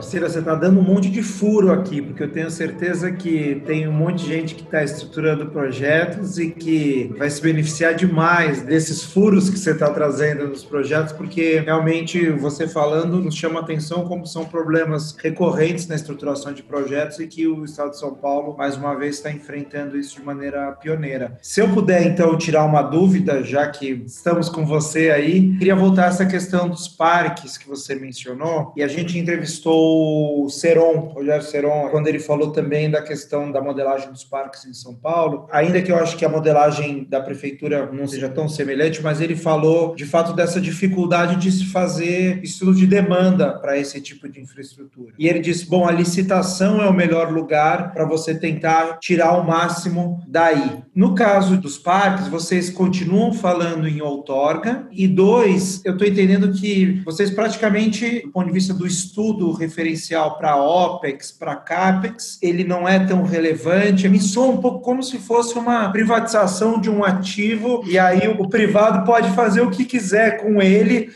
Marcela, 0.00 0.30
você 0.30 0.38
está 0.38 0.54
dando 0.54 0.80
um 0.80 0.82
monte 0.82 1.10
de 1.10 1.22
furo 1.22 1.70
aqui, 1.70 2.00
porque 2.00 2.22
eu 2.22 2.32
tenho 2.32 2.50
certeza 2.50 3.12
que 3.12 3.62
tem 3.66 3.86
um 3.86 3.92
monte 3.92 4.20
de 4.22 4.28
gente 4.28 4.54
que 4.54 4.62
está 4.62 4.82
estruturando 4.82 5.50
projetos 5.50 6.38
e 6.38 6.50
que 6.50 7.14
vai 7.18 7.28
se 7.28 7.42
beneficiar 7.42 7.94
demais 7.94 8.62
desses 8.62 9.04
furos 9.04 9.50
que 9.50 9.58
você 9.58 9.72
está 9.72 9.90
trazendo 9.90 10.48
nos 10.48 10.64
projetos, 10.64 11.12
porque 11.12 11.60
realmente 11.60 12.30
você 12.30 12.66
falando 12.66 13.20
nos 13.20 13.34
chama 13.34 13.60
atenção 13.60 14.06
como 14.06 14.26
são 14.26 14.46
problemas 14.46 15.14
recorrentes 15.22 15.86
na 15.86 15.96
estruturação 15.96 16.54
de 16.54 16.62
projetos 16.62 17.18
e 17.18 17.26
que 17.26 17.46
o 17.46 17.62
Estado 17.66 17.90
de 17.90 17.98
São 17.98 18.14
Paulo, 18.14 18.56
mais 18.56 18.78
uma 18.78 18.94
vez, 18.94 19.16
está 19.16 19.30
enfrentando 19.30 19.98
isso 19.98 20.18
de 20.18 20.24
maneira 20.24 20.72
pioneira. 20.72 21.36
Se 21.42 21.60
eu 21.60 21.68
puder, 21.68 22.06
então, 22.06 22.38
tirar 22.38 22.64
uma 22.64 22.80
dúvida, 22.80 23.44
já 23.44 23.68
que 23.68 24.02
estamos 24.06 24.48
com 24.48 24.64
você 24.64 25.10
aí, 25.10 25.58
queria 25.58 25.76
voltar 25.76 26.04
a 26.04 26.08
essa 26.08 26.24
questão 26.24 26.70
dos 26.70 26.88
parques 26.88 27.58
que 27.58 27.68
você 27.68 27.94
mencionou, 27.94 28.72
e 28.74 28.82
a 28.82 28.88
gente 28.88 29.18
entrevistou 29.18 29.89
o 29.90 30.48
Seron, 30.48 31.10
Rogério 31.14 31.42
Seron, 31.42 31.88
quando 31.90 32.06
ele 32.06 32.18
falou 32.18 32.52
também 32.52 32.90
da 32.90 33.02
questão 33.02 33.50
da 33.50 33.60
modelagem 33.60 34.10
dos 34.10 34.24
parques 34.24 34.64
em 34.64 34.72
São 34.72 34.94
Paulo, 34.94 35.46
ainda 35.50 35.82
que 35.82 35.90
eu 35.90 35.96
acho 35.96 36.16
que 36.16 36.24
a 36.24 36.28
modelagem 36.28 37.04
da 37.04 37.20
prefeitura 37.20 37.90
não 37.92 38.06
seja 38.06 38.28
tão 38.28 38.48
semelhante, 38.48 39.02
mas 39.02 39.20
ele 39.20 39.36
falou 39.36 39.94
de 39.94 40.04
fato 40.04 40.32
dessa 40.32 40.60
dificuldade 40.60 41.36
de 41.36 41.50
se 41.50 41.66
fazer 41.66 42.40
estudo 42.42 42.74
de 42.74 42.86
demanda 42.86 43.58
para 43.58 43.76
esse 43.76 44.00
tipo 44.00 44.28
de 44.28 44.40
infraestrutura. 44.40 45.14
E 45.18 45.28
ele 45.28 45.40
disse: 45.40 45.68
bom, 45.68 45.86
a 45.86 45.92
licitação 45.92 46.80
é 46.82 46.88
o 46.88 46.94
melhor 46.94 47.32
lugar 47.32 47.92
para 47.92 48.04
você 48.04 48.34
tentar 48.34 48.98
tirar 48.98 49.38
o 49.38 49.46
máximo 49.46 50.22
daí. 50.26 50.82
No 51.00 51.14
caso 51.14 51.56
dos 51.56 51.78
parques, 51.78 52.28
vocês 52.28 52.68
continuam 52.68 53.32
falando 53.32 53.88
em 53.88 54.02
outorga, 54.02 54.86
e 54.92 55.08
dois, 55.08 55.80
eu 55.82 55.94
estou 55.94 56.06
entendendo 56.06 56.52
que 56.52 57.00
vocês 57.06 57.30
praticamente, 57.30 58.20
do 58.20 58.30
ponto 58.30 58.48
de 58.48 58.52
vista 58.52 58.74
do 58.74 58.86
estudo 58.86 59.50
referencial 59.50 60.36
para 60.36 60.62
OPEX, 60.62 61.32
para 61.32 61.56
CAPEX, 61.56 62.38
ele 62.42 62.64
não 62.64 62.86
é 62.86 62.98
tão 62.98 63.22
relevante. 63.22 64.10
Me 64.10 64.20
soa 64.20 64.48
um 64.48 64.58
pouco 64.58 64.80
como 64.80 65.02
se 65.02 65.16
fosse 65.16 65.58
uma 65.58 65.90
privatização 65.90 66.78
de 66.78 66.90
um 66.90 67.02
ativo 67.02 67.82
e 67.86 67.98
aí 67.98 68.28
o 68.38 68.46
privado 68.50 69.06
pode 69.06 69.30
fazer 69.30 69.62
o 69.62 69.70
que 69.70 69.86
quiser 69.86 70.42
com 70.42 70.60
ele, 70.60 71.10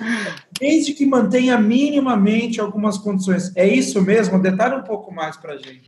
desde 0.58 0.94
que 0.94 1.04
mantenha 1.04 1.58
minimamente 1.58 2.58
algumas 2.58 2.96
condições. 2.96 3.54
É 3.54 3.68
isso 3.68 4.00
mesmo? 4.00 4.40
Detalhe 4.40 4.76
um 4.76 4.82
pouco 4.82 5.12
mais 5.12 5.36
para 5.36 5.58
gente. 5.58 5.84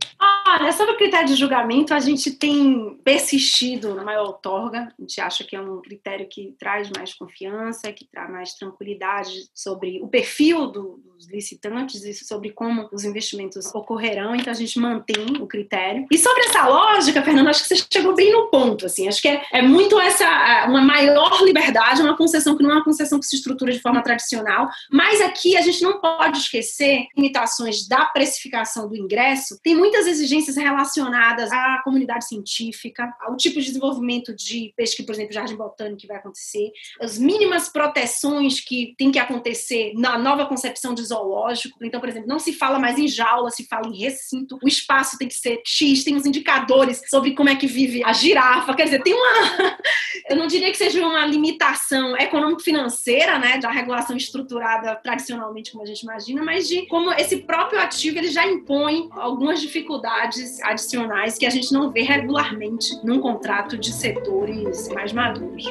Olha, 0.49 0.71
sobre 0.71 0.93
o 0.93 0.97
critério 0.97 1.27
de 1.27 1.35
julgamento, 1.35 1.93
a 1.93 1.99
gente 1.99 2.31
tem 2.31 2.97
persistido 3.03 3.93
na 3.93 4.01
maior 4.01 4.27
outorga. 4.27 4.93
A 4.97 5.01
gente 5.01 5.19
acha 5.19 5.43
que 5.43 5.57
é 5.57 5.59
um 5.61 5.81
critério 5.81 6.25
que 6.29 6.55
traz 6.57 6.89
mais 6.95 7.13
confiança, 7.13 7.91
que 7.91 8.05
traz 8.05 8.31
mais 8.31 8.53
tranquilidade 8.53 9.49
sobre 9.53 10.01
o 10.01 10.07
perfil 10.07 10.67
do, 10.67 11.01
dos 11.03 11.29
licitantes 11.29 12.05
e 12.05 12.13
sobre 12.13 12.51
como 12.51 12.87
os 12.93 13.03
investimentos 13.03 13.65
ocorrerão. 13.75 14.33
Então, 14.35 14.49
a 14.49 14.55
gente 14.55 14.79
mantém 14.79 15.25
o 15.41 15.47
critério. 15.47 16.05
E 16.09 16.17
sobre 16.17 16.43
essa 16.45 16.65
lógica, 16.65 17.21
Fernando, 17.21 17.49
acho 17.49 17.67
que 17.67 17.75
você 17.75 17.85
chegou 17.91 18.15
bem 18.15 18.31
no 18.31 18.47
ponto. 18.47 18.85
Assim, 18.85 19.05
acho 19.05 19.21
que 19.21 19.27
é, 19.27 19.43
é 19.51 19.61
muito 19.61 19.99
essa 19.99 20.65
uma 20.69 20.81
maior 20.81 21.43
liberdade, 21.43 22.01
uma 22.01 22.15
concessão 22.15 22.55
que 22.55 22.63
não 22.63 22.71
é 22.71 22.75
uma 22.75 22.85
concessão 22.85 23.19
que 23.19 23.25
se 23.25 23.35
estrutura 23.35 23.73
de 23.73 23.81
forma 23.81 24.01
tradicional. 24.01 24.69
Mas 24.89 25.19
aqui 25.19 25.57
a 25.57 25.61
gente 25.61 25.81
não 25.81 25.99
pode 25.99 26.37
esquecer 26.37 27.05
limitações 27.17 27.85
da 27.85 28.05
precificação 28.05 28.87
do 28.87 28.95
ingresso. 28.95 29.59
Tem 29.61 29.75
muitas 29.75 30.07
exigências 30.07 30.36
relacionadas 30.45 31.51
à 31.51 31.81
comunidade 31.83 32.27
científica, 32.27 33.11
ao 33.21 33.35
tipo 33.35 33.59
de 33.59 33.65
desenvolvimento 33.65 34.35
de 34.35 34.73
pesquisa, 34.75 35.05
por 35.05 35.13
exemplo, 35.13 35.33
jardim 35.33 35.55
botânico 35.55 35.97
que 35.97 36.07
vai 36.07 36.17
acontecer, 36.17 36.71
as 37.01 37.17
mínimas 37.17 37.69
proteções 37.69 38.59
que 38.59 38.93
tem 38.97 39.11
que 39.11 39.19
acontecer 39.19 39.93
na 39.95 40.17
nova 40.17 40.45
concepção 40.45 40.93
de 40.93 41.03
zoológico. 41.03 41.83
Então, 41.83 41.99
por 41.99 42.09
exemplo, 42.09 42.27
não 42.27 42.39
se 42.39 42.53
fala 42.53 42.79
mais 42.79 42.97
em 42.97 43.07
jaula, 43.07 43.49
se 43.49 43.65
fala 43.67 43.87
em 43.87 43.97
recinto. 43.97 44.57
O 44.63 44.67
espaço 44.67 45.17
tem 45.17 45.27
que 45.27 45.35
ser 45.35 45.61
X, 45.65 46.03
tem 46.03 46.15
os 46.15 46.25
indicadores 46.25 47.01
sobre 47.09 47.33
como 47.33 47.49
é 47.49 47.55
que 47.55 47.67
vive 47.67 48.03
a 48.03 48.13
girafa. 48.13 48.75
Quer 48.75 48.85
dizer, 48.85 49.03
tem 49.03 49.13
uma. 49.13 49.77
Eu 50.29 50.35
não 50.35 50.47
diria 50.47 50.69
que 50.71 50.77
seja 50.77 51.05
uma 51.05 51.25
limitação 51.25 52.17
econômico-financeira, 52.17 53.39
né, 53.39 53.57
da 53.59 53.71
regulação 53.71 54.17
estruturada 54.17 54.95
tradicionalmente, 54.95 55.71
como 55.71 55.83
a 55.83 55.85
gente 55.85 56.01
imagina, 56.01 56.43
mas 56.43 56.67
de 56.67 56.85
como 56.87 57.11
esse 57.13 57.37
próprio 57.37 57.79
ativo 57.79 58.17
ele 58.17 58.29
já 58.29 58.45
impõe 58.45 59.07
algumas 59.11 59.61
dificuldades 59.61 60.26
adicionais 60.63 61.37
que 61.37 61.45
a 61.45 61.49
gente 61.49 61.71
não 61.71 61.91
vê 61.91 62.01
regularmente 62.01 62.97
num 63.03 63.19
contrato 63.19 63.77
de 63.77 63.91
setores 63.91 64.87
mais 64.89 65.11
maduros. 65.13 65.65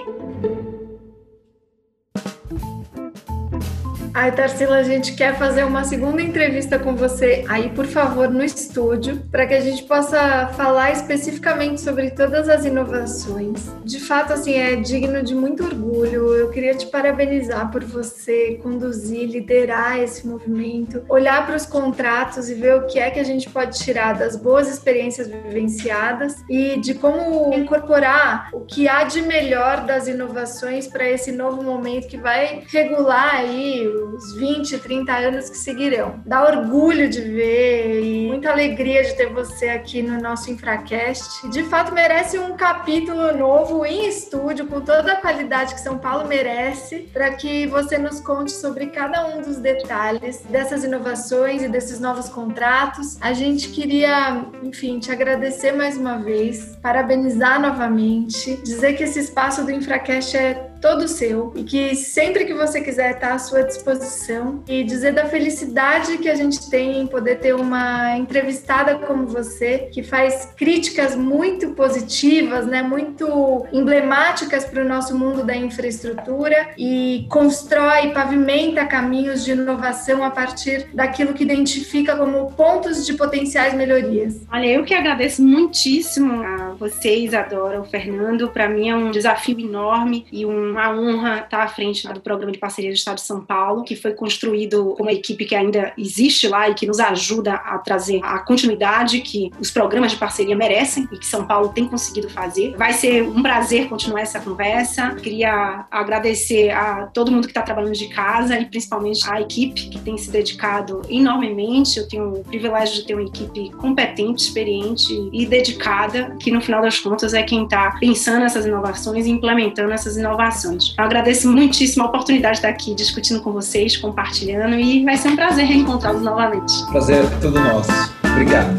Ai, 4.19 4.33
Tarsila, 4.33 4.79
a 4.79 4.83
gente 4.83 5.13
quer 5.13 5.37
fazer 5.37 5.63
uma 5.65 5.85
segunda 5.85 6.23
entrevista 6.23 6.79
com 6.79 6.97
você 6.97 7.45
aí, 7.51 7.69
por 7.69 7.85
favor, 7.85 8.31
no 8.31 8.43
estúdio, 8.43 9.23
para 9.31 9.47
que 9.47 9.53
a 9.53 9.61
gente 9.61 9.83
possa 9.83 10.49
falar 10.57 10.91
especificamente 10.91 11.83
sobre 11.83 12.11
todas 12.11 12.49
as 12.49 12.65
inovações. 12.65 13.71
De 13.85 14.01
fato, 14.01 14.33
assim, 14.33 14.55
é 14.55 14.75
digno 14.77 15.23
de 15.23 15.35
muito 15.35 15.63
orgulho. 15.63 16.35
Eu 16.35 16.49
queria 16.49 16.75
te 16.75 16.87
parabenizar 16.87 17.71
por 17.71 17.85
você 17.85 18.59
conduzir, 18.63 19.29
liderar 19.29 20.01
esse 20.01 20.27
movimento, 20.27 21.05
olhar 21.11 21.45
para 21.45 21.55
os 21.55 21.67
contratos 21.67 22.49
e 22.49 22.55
ver 22.55 22.75
o 22.75 22.87
que 22.87 22.99
é 22.99 23.11
que 23.11 23.21
a 23.21 23.25
gente 23.25 23.51
pode 23.51 23.79
tirar 23.79 24.15
das 24.15 24.35
boas 24.35 24.67
experiências 24.67 25.29
vivenciadas 25.29 26.43
e 26.49 26.81
de 26.81 26.95
como 26.95 27.53
incorporar 27.53 28.49
o 28.55 28.61
que 28.61 28.89
há 28.89 29.05
de 29.05 29.21
melhor 29.21 29.85
das 29.85 30.09
inovações 30.09 30.87
para 30.87 31.07
esse 31.07 31.31
novo 31.31 31.63
momento 31.63 32.09
que 32.09 32.17
vai 32.17 32.63
regular 32.67 33.35
aí 33.35 34.06
os 34.15 34.35
20, 34.35 34.79
30 34.79 35.13
anos 35.13 35.51
que 35.51 35.57
seguirão. 35.57 36.21
Dá 36.25 36.45
orgulho 36.45 37.09
de 37.09 37.21
ver 37.21 38.03
e 38.03 38.27
muita 38.29 38.51
alegria 38.51 39.03
de 39.03 39.15
ter 39.15 39.33
você 39.33 39.69
aqui 39.69 40.03
no 40.03 40.21
nosso 40.21 40.51
Infracast. 40.51 41.49
De 41.49 41.63
fato, 41.65 41.93
merece 41.93 42.39
um 42.39 42.57
capítulo 42.57 43.37
novo 43.37 43.85
em 43.85 44.09
estúdio, 44.09 44.67
com 44.67 44.81
toda 44.81 45.13
a 45.13 45.17
qualidade 45.17 45.75
que 45.75 45.81
São 45.81 45.99
Paulo 45.99 46.27
merece, 46.27 47.09
para 47.13 47.35
que 47.35 47.67
você 47.67 47.99
nos 47.99 48.21
conte 48.21 48.53
sobre 48.53 48.87
cada 48.87 49.27
um 49.27 49.43
dos 49.43 49.57
detalhes 49.57 50.43
dessas 50.49 50.85
inovações 50.85 51.63
e 51.63 51.69
desses 51.69 52.01
novos 52.01 52.29
contratos. 52.29 53.17
A 53.21 53.33
gente 53.33 53.69
queria, 53.69 54.45
enfim, 54.63 54.99
te 54.99 55.11
agradecer 55.11 55.73
mais 55.73 55.97
uma 55.97 56.19
vez, 56.19 56.77
parabenizar 56.83 57.61
novamente, 57.61 58.57
dizer 58.63 58.95
que 58.95 59.05
esse 59.05 59.19
espaço 59.19 59.65
do 59.65 59.71
Infracast 59.71 60.37
é 60.37 60.71
todo 60.81 61.09
seu 61.09 61.53
e 61.55 61.65
que 61.65 61.95
sempre 61.95 62.45
que 62.45 62.55
você 62.55 62.81
quiser 62.81 63.13
estar 63.13 63.33
à 63.33 63.39
sua 63.39 63.63
disposição 63.63 64.63
e 64.69 64.85
dizer 64.85 65.13
da 65.13 65.27
felicidade 65.27 66.19
que 66.19 66.29
a 66.29 66.35
gente 66.35 66.69
tem 66.71 67.01
em 67.01 67.07
poder 67.07 67.37
ter 67.37 67.55
uma 67.55 68.17
entrevistada 68.17 68.97
como 68.99 69.27
você 69.27 69.89
que 69.93 70.03
faz 70.03 70.53
críticas 70.57 71.15
muito 71.15 71.71
positivas, 71.71 72.67
né, 72.67 72.83
muito 72.83 73.67
emblemáticas 73.73 74.65
para 74.65 74.83
o 74.83 74.89
nosso 74.89 75.17
mundo 75.17 75.45
da 75.45 75.57
infraestrutura 75.57 76.71
e 76.77 77.27
constrói, 77.31 78.13
pavimenta 78.13 78.85
caminhos 78.87 79.45
de 79.45 79.53
inovação 79.53 80.23
a 80.23 80.31
partir 80.31 80.89
daquilo 80.95 81.35
que 81.35 81.45
identifica 81.45 82.17
como 82.17 82.53
pontos 82.53 83.05
de 83.05 83.15
potenciais 83.15 83.75
melhorias. 83.75 84.41
Olha, 84.53 84.67
eu 84.67 84.85
que 84.85 84.95
agradeço 84.95 85.43
muitíssimo 85.43 86.43
a 86.43 86.66
você, 86.77 87.17
Isadora, 87.17 87.81
o 87.81 87.85
Fernando. 87.85 88.49
Para 88.49 88.69
mim 88.69 88.89
é 88.89 88.97
um 88.97 89.11
desafio 89.11 89.59
enorme 89.59 90.27
e 90.31 90.45
uma 90.45 90.93
honra 90.93 91.41
estar 91.41 91.63
à 91.63 91.69
frente 91.69 92.07
do 92.09 92.21
programa 92.21 92.53
de 92.53 92.59
parceria 92.59 92.91
do 92.91 92.95
Estado 92.95 93.17
de 93.17 93.23
São 93.23 93.41
Paulo, 93.41 93.85
que 93.85 93.97
foi 93.97 94.13
construído 94.13 94.95
com 94.97 95.03
uma 95.03 95.13
equipe 95.13 95.45
que 95.45 95.55
ainda 95.55 95.93
existe 95.97 96.49
lá 96.49 96.69
e 96.69 96.75
que 96.75 96.87
nos 96.87 97.01
ajuda 97.01 97.55
a 97.55 97.79
trazer 97.79 98.21
a 98.23 98.39
continuidade 98.41 99.21
que 99.21 99.51
os 99.59 99.71
programas 99.71 100.13
de 100.13 100.19
parceria 100.19 100.57
merecem 100.57 101.09
e 101.13 101.19
que 101.19 101.27
São 101.27 101.47
Paulo 101.47 101.71
tem 101.71 101.87
conseguido 101.87 102.29
fazer. 102.31 102.77
Vai 102.77 102.93
ser 102.93 103.23
um 103.23 103.43
prazer 103.43 103.89
continuar 103.89 104.21
essa 104.21 104.41
conversa. 104.41 105.15
Queria 105.15 105.87
agradecer 105.91 106.71
a 106.71 107.07
todo 107.07 107.31
mundo 107.31 107.45
que 107.45 107.51
está 107.51 107.63
trabalhando 107.63 107.95
de 107.95 108.09
casa 108.09 108.59
e 108.59 108.67
principalmente 108.67 109.29
a 109.29 109.41
equipe 109.41 109.89
que 109.89 109.99
tem 110.01 110.17
se 110.19 110.31
dedicado 110.31 111.03
enormemente. 111.09 111.99
Eu 111.99 112.09
tenho 112.09 112.33
o 112.35 112.45
privilégio 112.45 112.97
de 112.97 113.07
ter 113.07 113.15
uma 113.15 113.25
equipe 113.25 113.71
competente, 113.73 114.43
experiente 114.43 115.13
e 115.33 115.47
dedicada, 115.47 116.37
que 116.41 116.51
no 116.51 116.61
final 116.67 116.83
das 116.83 116.99
contas 116.99 117.33
é 117.33 117.43
quem 117.43 117.65
está 117.65 117.97
pensando 117.99 118.45
essas 118.45 118.67
inovações 118.67 119.25
e 119.27 119.31
implementando 119.31 119.93
essas 119.93 120.17
inovações. 120.17 120.95
Eu 120.99 121.05
agradeço 121.05 121.51
muitíssimo 121.51 122.05
a 122.05 122.09
oportunidade 122.09 122.55
de 122.55 122.59
estar 122.59 122.69
aqui 122.69 122.95
discutindo 122.95 123.41
com 123.41 123.53
vocês, 123.53 123.97
compartilhando 123.97 124.75
e 124.75 125.05
vai 125.05 125.17
ser 125.17 125.29
um 125.29 125.37
prazer 125.37 125.65
reencontrá-los 125.65 126.23
novamente. 126.23 126.73
Prazer 126.91 127.25
é 127.25 127.41
todo 127.41 127.59
nosso. 127.59 127.91
Obrigado. 128.33 128.77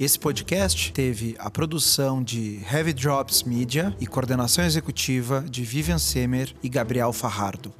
Esse 0.00 0.18
podcast 0.18 0.92
teve 0.92 1.34
a 1.38 1.50
produção 1.50 2.22
de 2.22 2.60
Heavy 2.72 2.92
Drops 2.92 3.42
Media 3.42 3.94
e 4.00 4.06
coordenação 4.06 4.64
executiva 4.64 5.44
de 5.48 5.64
Vivian 5.64 5.98
Semer 5.98 6.54
e 6.62 6.68
Gabriel 6.68 7.12
Farrardo. 7.12 7.74